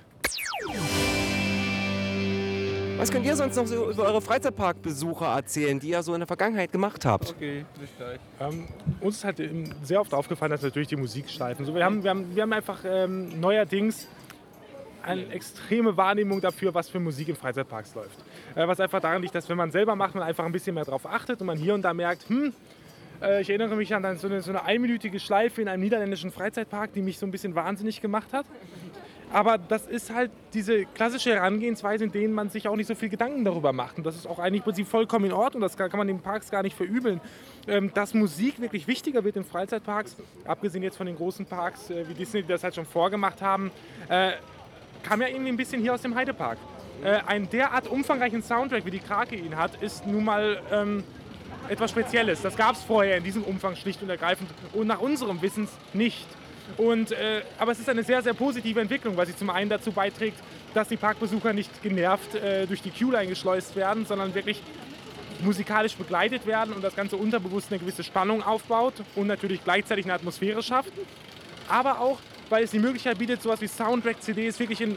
Was 3.01 3.11
könnt 3.11 3.25
ihr 3.25 3.35
sonst 3.35 3.57
noch 3.57 3.67
so 3.67 3.91
über 3.91 4.03
eure 4.03 4.21
Freizeitparkbesucher 4.21 5.25
erzählen, 5.25 5.81
die 5.81 5.89
ihr 5.89 6.03
so 6.03 6.13
in 6.13 6.21
der 6.21 6.27
Vergangenheit 6.27 6.71
gemacht 6.71 7.07
habt? 7.07 7.31
Okay, 7.31 7.65
bis 7.81 7.89
gleich. 7.97 8.21
Ähm, 8.39 8.69
uns 9.01 9.17
ist 9.17 9.25
halt 9.25 9.41
sehr 9.83 10.03
oft 10.03 10.13
aufgefallen, 10.13 10.51
dass 10.51 10.61
natürlich 10.61 10.89
die 10.89 10.97
Musikstreifen. 10.97 11.65
So, 11.65 11.75
wir, 11.75 11.83
haben, 11.83 12.05
wir, 12.05 12.11
haben, 12.11 12.37
wir 12.37 12.43
haben 12.43 12.53
einfach 12.53 12.81
ähm, 12.85 13.41
neuerdings 13.41 14.07
eine 15.03 15.27
extreme 15.33 15.97
Wahrnehmung 15.97 16.43
dafür, 16.43 16.75
was 16.75 16.91
für 16.91 17.01
Musik 17.01 17.31
in 17.31 17.37
Freizeitparks 17.37 17.95
läuft. 17.95 18.19
Äh, 18.55 18.69
was 18.69 18.79
einfach 18.81 19.01
daran 19.01 19.23
liegt, 19.23 19.35
dass 19.35 19.49
wenn 19.49 19.57
man 19.57 19.71
selber 19.71 19.97
macht, 19.97 20.15
man 20.15 20.23
einfach 20.23 20.45
ein 20.45 20.53
bisschen 20.53 20.75
mehr 20.75 20.85
darauf 20.85 21.07
achtet 21.07 21.41
und 21.41 21.47
man 21.47 21.57
hier 21.57 21.73
und 21.73 21.81
da 21.81 21.95
merkt, 21.95 22.29
hm, 22.29 22.53
äh, 23.23 23.41
ich 23.41 23.49
erinnere 23.49 23.77
mich 23.77 23.95
an 23.95 24.19
so 24.19 24.27
eine, 24.27 24.43
so 24.43 24.51
eine 24.51 24.65
einminütige 24.65 25.21
Schleife 25.21 25.63
in 25.63 25.69
einem 25.69 25.83
niederländischen 25.83 26.31
Freizeitpark, 26.31 26.93
die 26.93 27.01
mich 27.01 27.19
so 27.19 27.27
ein 27.27 27.31
bisschen 27.31 27.55
wahnsinnig 27.55 28.03
gemacht 28.03 28.33
hat. 28.33 28.47
Aber 29.33 29.59
das 29.59 29.87
ist 29.87 30.13
halt 30.13 30.33
diese 30.55 30.85
klassische 30.87 31.33
Herangehensweise, 31.33 32.05
in 32.05 32.13
denen 32.13 32.35
man 32.35 32.51
sich 32.51 32.67
auch 32.67 32.75
nicht 32.75 32.89
so 32.89 32.97
viel 32.97 33.09
Gedanken 33.09 33.45
darüber 33.45 33.73
macht. 33.73 33.99
Und 33.99 34.05
das 34.05 34.17
ist 34.17 34.27
auch 34.27 34.41
eigentlich 34.41 34.61
im 34.61 34.65
Prinzip 34.65 34.89
vollkommen 34.89 35.27
in 35.27 35.33
Ordnung. 35.33 35.63
Das 35.63 35.77
kann 35.77 35.91
man 35.97 36.09
den 36.09 36.21
Parks 36.21 36.51
gar 36.51 36.63
nicht 36.63 36.77
verübeln. 36.77 37.21
Ähm, 37.69 37.93
dass 37.95 38.13
Musik 38.13 38.61
wirklich 38.61 38.89
wichtiger 38.89 39.23
wird 39.23 39.37
in 39.37 39.45
Freizeitparks, 39.45 40.17
abgesehen 40.45 40.83
jetzt 40.83 40.97
von 40.97 41.07
den 41.07 41.17
großen 41.17 41.47
Parks 41.47 41.91
äh, 41.91 42.09
wie 42.09 42.15
Disney, 42.15 42.43
die 42.43 42.49
das 42.49 42.65
halt 42.65 42.75
schon 42.75 42.87
vorgemacht 42.87 43.41
haben, 43.41 43.71
äh, 44.09 44.33
kam 45.05 45.23
ja 45.23 45.29
irgendwie 45.29 45.51
ein 45.51 45.57
bisschen 45.57 45.81
hier 45.81 45.95
aus 45.95 46.03
dem 46.03 46.15
Heidepark. 46.17 46.59
Äh, 47.05 47.21
einen 47.27 47.49
derart 47.49 47.87
umfangreichen 47.87 48.43
Soundtrack, 48.43 48.85
wie 48.85 48.91
die 48.91 48.99
Krake 48.99 49.37
ihn 49.37 49.57
hat, 49.57 49.81
ist 49.81 50.07
nun 50.07 50.25
mal 50.25 50.61
ähm, 50.73 51.05
etwas 51.69 51.93
Spezielles. 51.93 52.43
Das 52.43 52.57
gab 52.57 52.75
es 52.75 52.83
vorher 52.83 53.17
in 53.17 53.25
diesem 53.25 53.45
Umfang 53.45 53.77
schlicht 53.77 54.03
und 54.03 54.11
ergreifend 54.11 54.51
und 54.73 54.89
nach 54.89 55.01
unserem 55.01 55.41
Wissens 55.41 55.71
nicht. 55.93 56.27
Und, 56.77 57.13
äh, 57.13 57.43
aber 57.59 57.73
es 57.73 57.81
ist 57.81 57.89
eine 57.89 58.03
sehr, 58.03 58.23
sehr 58.23 58.35
positive 58.35 58.81
Entwicklung, 58.81 59.17
weil 59.17 59.27
sie 59.27 59.37
zum 59.37 59.51
einen 59.51 59.71
dazu 59.71 59.93
beiträgt, 59.93 60.39
dass 60.75 60.89
die 60.89 60.97
Parkbesucher 60.97 61.53
nicht 61.53 61.83
genervt 61.83 62.35
äh, 62.35 62.67
durch 62.67 62.83
die 62.83 62.91
Queue 62.91 63.19
eingeschleust 63.19 63.77
werden, 63.77 64.07
sondern 64.07 64.35
wirklich 64.35 64.63
musikalisch 65.43 65.95
begleitet 65.95 66.47
werden 66.47 66.75
und 66.75 66.83
das 66.83 66.95
Ganze 66.95 67.17
unterbewusst 67.17 67.69
eine 67.71 67.79
gewisse 67.79 68.05
Spannung 68.05 68.43
aufbaut 68.43 68.95
und 69.17 69.27
natürlich 69.27 69.65
gleichzeitig 69.65 70.05
eine 70.05 70.15
Atmosphäre 70.15 70.63
schafft. 70.63 70.93
Aber 71.69 72.01
auch, 72.01 72.19
weil 72.49 72.65
es 72.65 72.73
die 72.73 72.79
Möglichkeit 72.79 73.19
bietet, 73.19 73.43
sowas 73.43 73.61
wie 73.61 73.69
Soundtrack-CDs 73.69 74.59
wirklich 74.59 74.81
in 74.81 74.97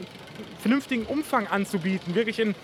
vernünftigen 0.60 1.06
Umfang 1.06 1.46
anzubieten, 1.46 2.14
wirklich 2.14 2.38
in 2.38 2.54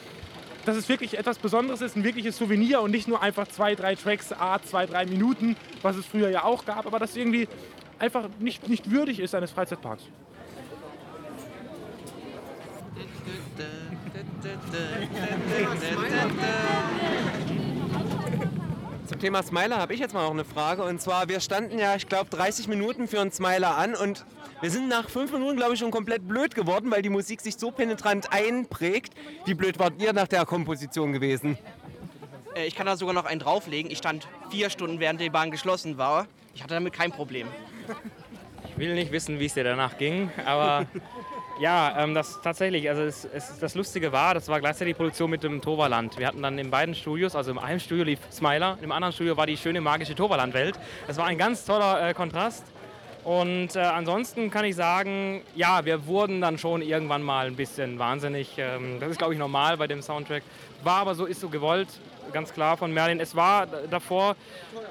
dass 0.64 0.76
es 0.76 0.88
wirklich 0.88 1.18
etwas 1.18 1.38
Besonderes 1.38 1.80
ist, 1.80 1.96
ein 1.96 2.04
wirkliches 2.04 2.36
Souvenir 2.36 2.82
und 2.82 2.90
nicht 2.90 3.08
nur 3.08 3.22
einfach 3.22 3.48
zwei, 3.48 3.74
drei 3.74 3.94
Tracks, 3.94 4.32
a 4.32 4.60
zwei, 4.62 4.86
drei 4.86 5.06
Minuten, 5.06 5.56
was 5.82 5.96
es 5.96 6.06
früher 6.06 6.28
ja 6.28 6.44
auch 6.44 6.64
gab, 6.64 6.86
aber 6.86 6.98
das 6.98 7.16
irgendwie 7.16 7.48
einfach 8.00 8.28
nicht, 8.38 8.68
nicht 8.68 8.90
würdig 8.90 9.20
ist 9.20 9.34
eines 9.34 9.50
Freizeitparks. 9.50 10.04
Zum 19.06 19.18
Thema 19.18 19.42
Smiler 19.42 19.78
habe 19.78 19.92
ich 19.92 20.00
jetzt 20.00 20.14
mal 20.14 20.22
noch 20.22 20.30
eine 20.30 20.44
Frage. 20.44 20.84
Und 20.84 21.00
zwar, 21.00 21.28
wir 21.28 21.40
standen 21.40 21.78
ja, 21.78 21.96
ich 21.96 22.08
glaube, 22.08 22.30
30 22.30 22.68
Minuten 22.68 23.08
für 23.08 23.20
einen 23.20 23.32
Smiler 23.32 23.76
an 23.76 23.94
und 23.94 24.24
wir 24.60 24.70
sind 24.70 24.88
nach 24.88 25.08
fünf 25.08 25.32
Minuten, 25.32 25.56
glaube 25.56 25.74
ich, 25.74 25.80
schon 25.80 25.90
komplett 25.90 26.28
blöd 26.28 26.54
geworden, 26.54 26.90
weil 26.90 27.02
die 27.02 27.08
Musik 27.08 27.40
sich 27.40 27.56
so 27.56 27.70
penetrant 27.70 28.32
einprägt. 28.32 29.14
Wie 29.46 29.54
blöd 29.54 29.78
wart 29.78 29.94
ihr 29.98 30.12
nach 30.12 30.28
der 30.28 30.44
Komposition 30.44 31.12
gewesen? 31.12 31.58
Äh, 32.54 32.66
Ich 32.66 32.76
kann 32.76 32.86
da 32.86 32.96
sogar 32.96 33.14
noch 33.14 33.24
einen 33.24 33.40
drauflegen. 33.40 33.90
Ich 33.90 33.98
stand 33.98 34.28
vier 34.50 34.70
Stunden, 34.70 35.00
während 35.00 35.20
die 35.20 35.30
Bahn 35.30 35.50
geschlossen 35.50 35.98
war. 35.98 36.26
Ich 36.54 36.62
hatte 36.62 36.74
damit 36.74 36.92
kein 36.92 37.10
Problem. 37.10 37.48
Ich 38.68 38.78
will 38.78 38.94
nicht 38.94 39.12
wissen, 39.12 39.38
wie 39.38 39.46
es 39.46 39.54
dir 39.54 39.64
danach 39.64 39.98
ging, 39.98 40.30
aber 40.46 40.86
ja, 41.60 42.02
ähm, 42.02 42.14
das 42.14 42.40
tatsächlich, 42.42 42.88
also 42.88 43.02
es, 43.02 43.26
es, 43.26 43.58
das 43.58 43.74
Lustige 43.74 44.12
war, 44.12 44.32
das 44.32 44.48
war 44.48 44.60
gleichzeitig 44.60 44.94
die 44.94 44.96
Produktion 44.96 45.28
mit 45.28 45.42
dem 45.42 45.60
Toverland. 45.60 46.18
Wir 46.18 46.26
hatten 46.26 46.42
dann 46.42 46.58
in 46.58 46.70
beiden 46.70 46.94
Studios, 46.94 47.36
also 47.36 47.50
im 47.50 47.58
einen 47.58 47.80
Studio 47.80 48.04
lief 48.04 48.20
Smiler, 48.32 48.78
im 48.80 48.92
anderen 48.92 49.12
Studio 49.12 49.36
war 49.36 49.46
die 49.46 49.56
schöne 49.56 49.80
magische 49.80 50.14
Toverland-Welt. 50.14 50.78
Das 51.06 51.18
war 51.18 51.26
ein 51.26 51.36
ganz 51.36 51.64
toller 51.64 52.08
äh, 52.08 52.14
Kontrast. 52.14 52.64
Und 53.24 53.76
äh, 53.76 53.80
ansonsten 53.80 54.50
kann 54.50 54.64
ich 54.64 54.74
sagen, 54.74 55.42
ja, 55.54 55.84
wir 55.84 56.06
wurden 56.06 56.40
dann 56.40 56.56
schon 56.56 56.80
irgendwann 56.80 57.22
mal 57.22 57.46
ein 57.46 57.56
bisschen 57.56 57.98
wahnsinnig. 57.98 58.54
Ähm, 58.56 58.98
das 58.98 59.10
ist, 59.10 59.18
glaube 59.18 59.34
ich, 59.34 59.38
normal 59.38 59.76
bei 59.76 59.86
dem 59.86 60.00
Soundtrack. 60.00 60.42
War 60.82 61.00
aber 61.00 61.14
so, 61.14 61.26
ist 61.26 61.40
so 61.40 61.50
gewollt, 61.50 61.88
ganz 62.32 62.52
klar 62.52 62.76
von 62.76 62.92
Merlin. 62.92 63.20
Es 63.20 63.34
war 63.34 63.66
davor, 63.66 64.36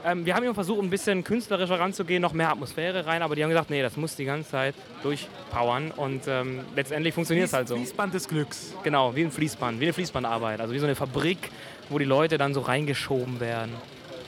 ähm, 0.06 0.26
wir 0.26 0.36
haben 0.36 0.44
immer 0.44 0.54
versucht, 0.54 0.82
ein 0.82 0.90
bisschen 0.90 1.24
künstlerischer 1.24 1.80
ranzugehen, 1.80 2.22
noch 2.22 2.34
mehr 2.34 2.50
Atmosphäre 2.52 3.06
rein, 3.06 3.22
aber 3.22 3.36
die 3.36 3.44
haben 3.44 3.50
gesagt, 3.50 3.70
nee, 3.70 3.82
das 3.82 3.98
muss 3.98 4.16
die 4.16 4.26
ganze 4.26 4.50
Zeit 4.50 4.76
durchpowern 5.04 5.92
und 5.92 6.28
ähm, 6.28 6.62
letztendlich 6.76 7.14
funktioniert 7.14 7.48
es 7.48 7.54
halt 7.54 7.68
so. 7.68 7.76
Fließband 7.76 8.14
des 8.14 8.28
Glücks. 8.28 8.74
Genau, 8.84 9.16
wie 9.16 9.24
ein 9.24 9.32
Fließband, 9.32 9.80
wie 9.80 9.86
eine 9.86 9.94
Fließbandarbeit, 9.94 10.62
also 10.62 10.74
wie 10.74 10.80
so 10.80 10.86
eine 10.86 10.96
Fabrik, 10.96 11.52
wo 11.90 11.98
die 11.98 12.06
Leute 12.06 12.38
dann 12.38 12.54
so 12.54 12.62
reingeschoben 12.62 13.40
werden. 13.40 13.74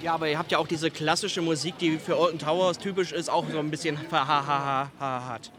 Ja, 0.02 0.16
aber 0.16 0.28
ihr 0.28 0.40
habt 0.40 0.52
ja 0.52 0.58
auch 0.58 0.68
diese 0.68 0.90
klassische 0.90 1.42
Musik, 1.42 1.78
die 1.78 1.98
für 2.00 2.16
Alton 2.16 2.40
Towers 2.40 2.80
typisch 2.80 3.12
ist, 3.12 3.30
auch 3.30 3.46
so 3.52 3.60
ein 3.60 3.70
bisschen 3.70 3.98
verhahaha 3.98 4.90
hat. 5.00 5.52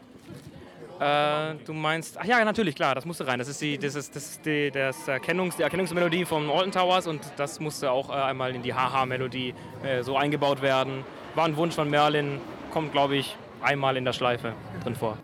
Äh, 1.02 1.56
du 1.64 1.72
meinst, 1.72 2.16
ach 2.16 2.24
ja, 2.24 2.44
natürlich, 2.44 2.76
klar, 2.76 2.94
das 2.94 3.04
musste 3.04 3.26
rein. 3.26 3.40
Das 3.40 3.48
ist 3.48 3.60
die, 3.60 3.76
das 3.76 3.96
ist, 3.96 4.14
das 4.14 4.30
ist 4.30 4.46
die, 4.46 4.70
das 4.70 5.08
Erkennungs, 5.08 5.56
die 5.56 5.62
Erkennungsmelodie 5.62 6.24
von 6.24 6.48
Alton 6.48 6.70
Towers 6.70 7.08
und 7.08 7.20
das 7.36 7.58
musste 7.58 7.90
auch 7.90 8.08
äh, 8.08 8.12
einmal 8.12 8.54
in 8.54 8.62
die 8.62 8.72
Haha-Melodie 8.72 9.52
äh, 9.82 10.04
so 10.04 10.16
eingebaut 10.16 10.62
werden. 10.62 11.04
War 11.34 11.46
ein 11.46 11.56
Wunsch 11.56 11.74
von 11.74 11.90
Merlin, 11.90 12.40
kommt, 12.70 12.92
glaube 12.92 13.16
ich, 13.16 13.36
einmal 13.62 13.96
in 13.96 14.04
der 14.04 14.12
Schleife 14.12 14.52
drin 14.84 14.94
vor. 14.94 15.18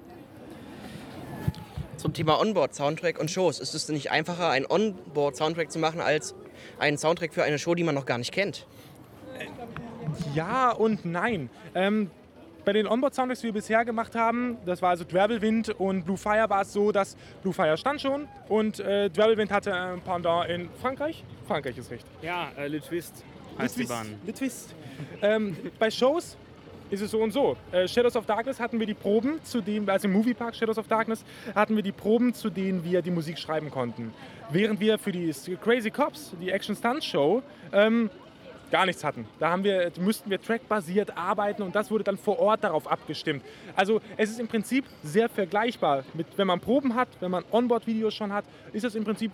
Zum 1.96 2.12
Thema 2.12 2.40
Onboard-Soundtrack 2.40 3.20
und 3.20 3.30
Shows. 3.30 3.60
Ist 3.60 3.74
es 3.74 3.86
denn 3.86 3.94
nicht 3.94 4.10
einfacher, 4.10 4.48
einen 4.50 4.66
Onboard-Soundtrack 4.66 5.70
zu 5.70 5.78
machen, 5.78 6.00
als 6.00 6.34
einen 6.80 6.98
Soundtrack 6.98 7.32
für 7.32 7.44
eine 7.44 7.58
Show, 7.60 7.76
die 7.76 7.84
man 7.84 7.94
noch 7.94 8.06
gar 8.06 8.18
nicht 8.18 8.32
kennt? 8.32 8.66
Ja 10.34 10.72
und 10.72 11.04
nein. 11.04 11.50
Ähm, 11.76 12.10
bei 12.68 12.74
den 12.74 12.86
Onboard-Soundtracks, 12.86 13.40
die 13.40 13.46
wir 13.46 13.54
bisher 13.54 13.82
gemacht 13.86 14.14
haben, 14.14 14.58
das 14.66 14.82
war 14.82 14.90
also 14.90 15.02
Dwerbelwind 15.02 15.70
und 15.80 16.04
Blue 16.04 16.18
Fire, 16.18 16.50
war 16.50 16.60
es 16.60 16.72
so, 16.74 16.92
dass 16.92 17.16
Blue 17.40 17.54
Fire 17.54 17.78
stand 17.78 17.98
schon 17.98 18.28
und 18.50 18.78
äh, 18.78 19.08
Dwerbelwind 19.08 19.50
hatte 19.50 19.72
ein 19.72 20.02
Pendant 20.02 20.50
in 20.50 20.68
Frankreich. 20.78 21.24
Frankreich 21.46 21.78
ist 21.78 21.90
richtig. 21.90 22.10
Ja, 22.20 22.50
äh, 22.58 22.68
Le 22.68 22.82
Twist 22.82 23.24
heißt 23.58 23.74
die 23.74 23.80
Le 23.80 23.86
Twist. 23.86 23.98
Bahn. 23.98 24.20
Le 24.26 24.34
Twist. 24.34 24.74
Ähm, 25.22 25.56
bei 25.78 25.90
Shows 25.90 26.36
ist 26.90 27.00
es 27.00 27.10
so 27.10 27.22
und 27.22 27.30
so. 27.30 27.56
Äh, 27.72 27.88
Shadows 27.88 28.16
of 28.16 28.26
Darkness 28.26 28.60
hatten 28.60 28.78
wir 28.78 28.86
die 28.86 28.92
Proben, 28.92 29.42
zu 29.44 29.62
denen, 29.62 29.88
also 29.88 30.06
im 30.06 30.12
Moviepark 30.12 30.54
Shadows 30.54 30.76
of 30.76 30.88
Darkness, 30.88 31.24
hatten 31.54 31.74
wir 31.74 31.82
die 31.82 31.92
Proben, 31.92 32.34
zu 32.34 32.50
denen 32.50 32.84
wir 32.84 33.00
die 33.00 33.10
Musik 33.10 33.38
schreiben 33.38 33.70
konnten. 33.70 34.12
Während 34.50 34.78
wir 34.78 34.98
für 34.98 35.12
die 35.12 35.32
Crazy 35.64 35.90
Cops, 35.90 36.32
die 36.38 36.50
Action 36.50 36.76
Stunt 36.76 37.02
Show, 37.02 37.42
ähm, 37.72 38.10
gar 38.70 38.86
nichts 38.86 39.04
hatten. 39.04 39.26
Da 39.38 39.50
haben 39.50 39.64
wir, 39.64 39.90
müssten 39.98 40.30
wir 40.30 40.40
trackbasiert 40.40 41.16
arbeiten 41.16 41.62
und 41.62 41.74
das 41.74 41.90
wurde 41.90 42.04
dann 42.04 42.18
vor 42.18 42.38
Ort 42.38 42.64
darauf 42.64 42.90
abgestimmt. 42.90 43.44
Also 43.74 44.00
es 44.16 44.30
ist 44.30 44.40
im 44.40 44.48
Prinzip 44.48 44.84
sehr 45.02 45.28
vergleichbar. 45.28 46.04
Mit, 46.14 46.26
wenn 46.36 46.46
man 46.46 46.60
Proben 46.60 46.94
hat, 46.94 47.08
wenn 47.20 47.30
man 47.30 47.44
Onboard-Videos 47.50 48.14
schon 48.14 48.32
hat, 48.32 48.44
ist 48.72 48.84
es 48.84 48.94
im 48.94 49.04
Prinzip 49.04 49.32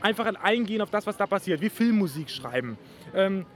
einfach 0.00 0.26
ein 0.26 0.36
Eingehen 0.36 0.80
auf 0.80 0.90
das, 0.90 1.06
was 1.06 1.16
da 1.16 1.26
passiert, 1.26 1.60
wie 1.60 1.70
Filmmusik 1.70 2.30
schreiben. 2.30 2.78
Ähm, 3.14 3.46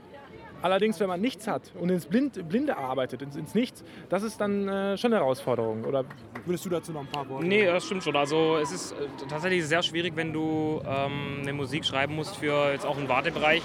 allerdings, 0.61 0.99
wenn 0.99 1.07
man 1.07 1.21
nichts 1.21 1.47
hat 1.47 1.71
und 1.75 1.89
ins 1.89 2.05
Blind, 2.05 2.47
Blinde 2.49 2.77
arbeitet, 2.77 3.21
ins, 3.21 3.35
ins 3.35 3.55
Nichts, 3.55 3.83
das 4.09 4.23
ist 4.23 4.39
dann 4.39 4.67
äh, 4.67 4.97
schon 4.97 5.13
eine 5.13 5.21
Herausforderung. 5.21 5.83
Oder 5.85 6.05
würdest 6.45 6.65
du 6.65 6.69
dazu 6.69 6.91
noch 6.91 7.01
ein 7.01 7.07
paar 7.07 7.27
Worte 7.29 7.45
Nee, 7.45 7.65
das 7.65 7.85
stimmt 7.85 8.03
schon. 8.03 8.15
Also 8.15 8.57
es 8.57 8.71
ist 8.71 8.91
äh, 8.93 8.95
tatsächlich 9.29 9.65
sehr 9.65 9.83
schwierig, 9.83 10.15
wenn 10.15 10.33
du 10.33 10.81
ähm, 10.85 11.39
eine 11.41 11.53
Musik 11.53 11.85
schreiben 11.85 12.15
musst 12.15 12.37
für 12.37 12.71
jetzt 12.71 12.85
auch 12.85 12.97
einen 12.97 13.09
Wartebereich. 13.09 13.61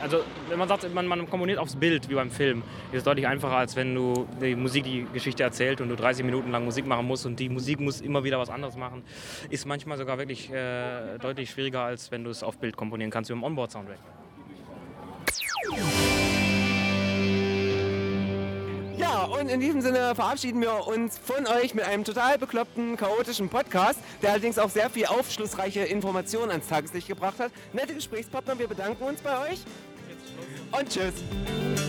Also 0.00 0.22
wenn 0.48 0.58
man 0.58 0.68
sagt, 0.68 0.92
man, 0.94 1.06
man 1.06 1.28
komponiert 1.28 1.58
aufs 1.58 1.76
Bild, 1.76 2.08
wie 2.08 2.14
beim 2.14 2.30
Film, 2.30 2.62
ist 2.90 2.98
es 2.98 3.04
deutlich 3.04 3.26
einfacher, 3.26 3.56
als 3.56 3.76
wenn 3.76 3.94
du 3.94 4.26
die 4.40 4.54
Musik 4.54 4.84
die 4.84 5.06
Geschichte 5.12 5.42
erzählt 5.42 5.80
und 5.80 5.88
du 5.88 5.96
30 5.96 6.24
Minuten 6.24 6.50
lang 6.50 6.64
Musik 6.64 6.86
machen 6.86 7.06
musst 7.06 7.26
und 7.26 7.38
die 7.38 7.48
Musik 7.48 7.80
muss 7.80 8.00
immer 8.00 8.24
wieder 8.24 8.38
was 8.38 8.50
anderes 8.50 8.76
machen. 8.76 9.02
Ist 9.50 9.66
manchmal 9.66 9.98
sogar 9.98 10.18
wirklich 10.18 10.50
äh, 10.50 11.18
deutlich 11.18 11.50
schwieriger, 11.50 11.82
als 11.82 12.10
wenn 12.10 12.24
du 12.24 12.30
es 12.30 12.42
auf 12.42 12.58
Bild 12.58 12.76
komponieren 12.76 13.10
kannst, 13.10 13.30
wie 13.30 13.34
im 13.34 13.42
Onboard-Soundtrack. 13.42 13.98
Ja, 19.00 19.24
und 19.24 19.48
in 19.48 19.60
diesem 19.60 19.80
Sinne 19.80 20.14
verabschieden 20.14 20.60
wir 20.60 20.86
uns 20.86 21.16
von 21.16 21.46
euch 21.46 21.74
mit 21.74 21.84
einem 21.84 22.04
total 22.04 22.36
bekloppten, 22.36 22.98
chaotischen 22.98 23.48
Podcast, 23.48 23.98
der 24.20 24.32
allerdings 24.32 24.58
auch 24.58 24.68
sehr 24.68 24.90
viel 24.90 25.06
aufschlussreiche 25.06 25.80
Informationen 25.80 26.50
ans 26.50 26.68
Tageslicht 26.68 27.08
gebracht 27.08 27.38
hat. 27.38 27.50
Nette 27.72 27.94
Gesprächspartner, 27.94 28.58
wir 28.58 28.68
bedanken 28.68 29.02
uns 29.02 29.22
bei 29.22 29.50
euch. 29.50 29.60
Und 30.72 30.88
tschüss. 30.88 31.79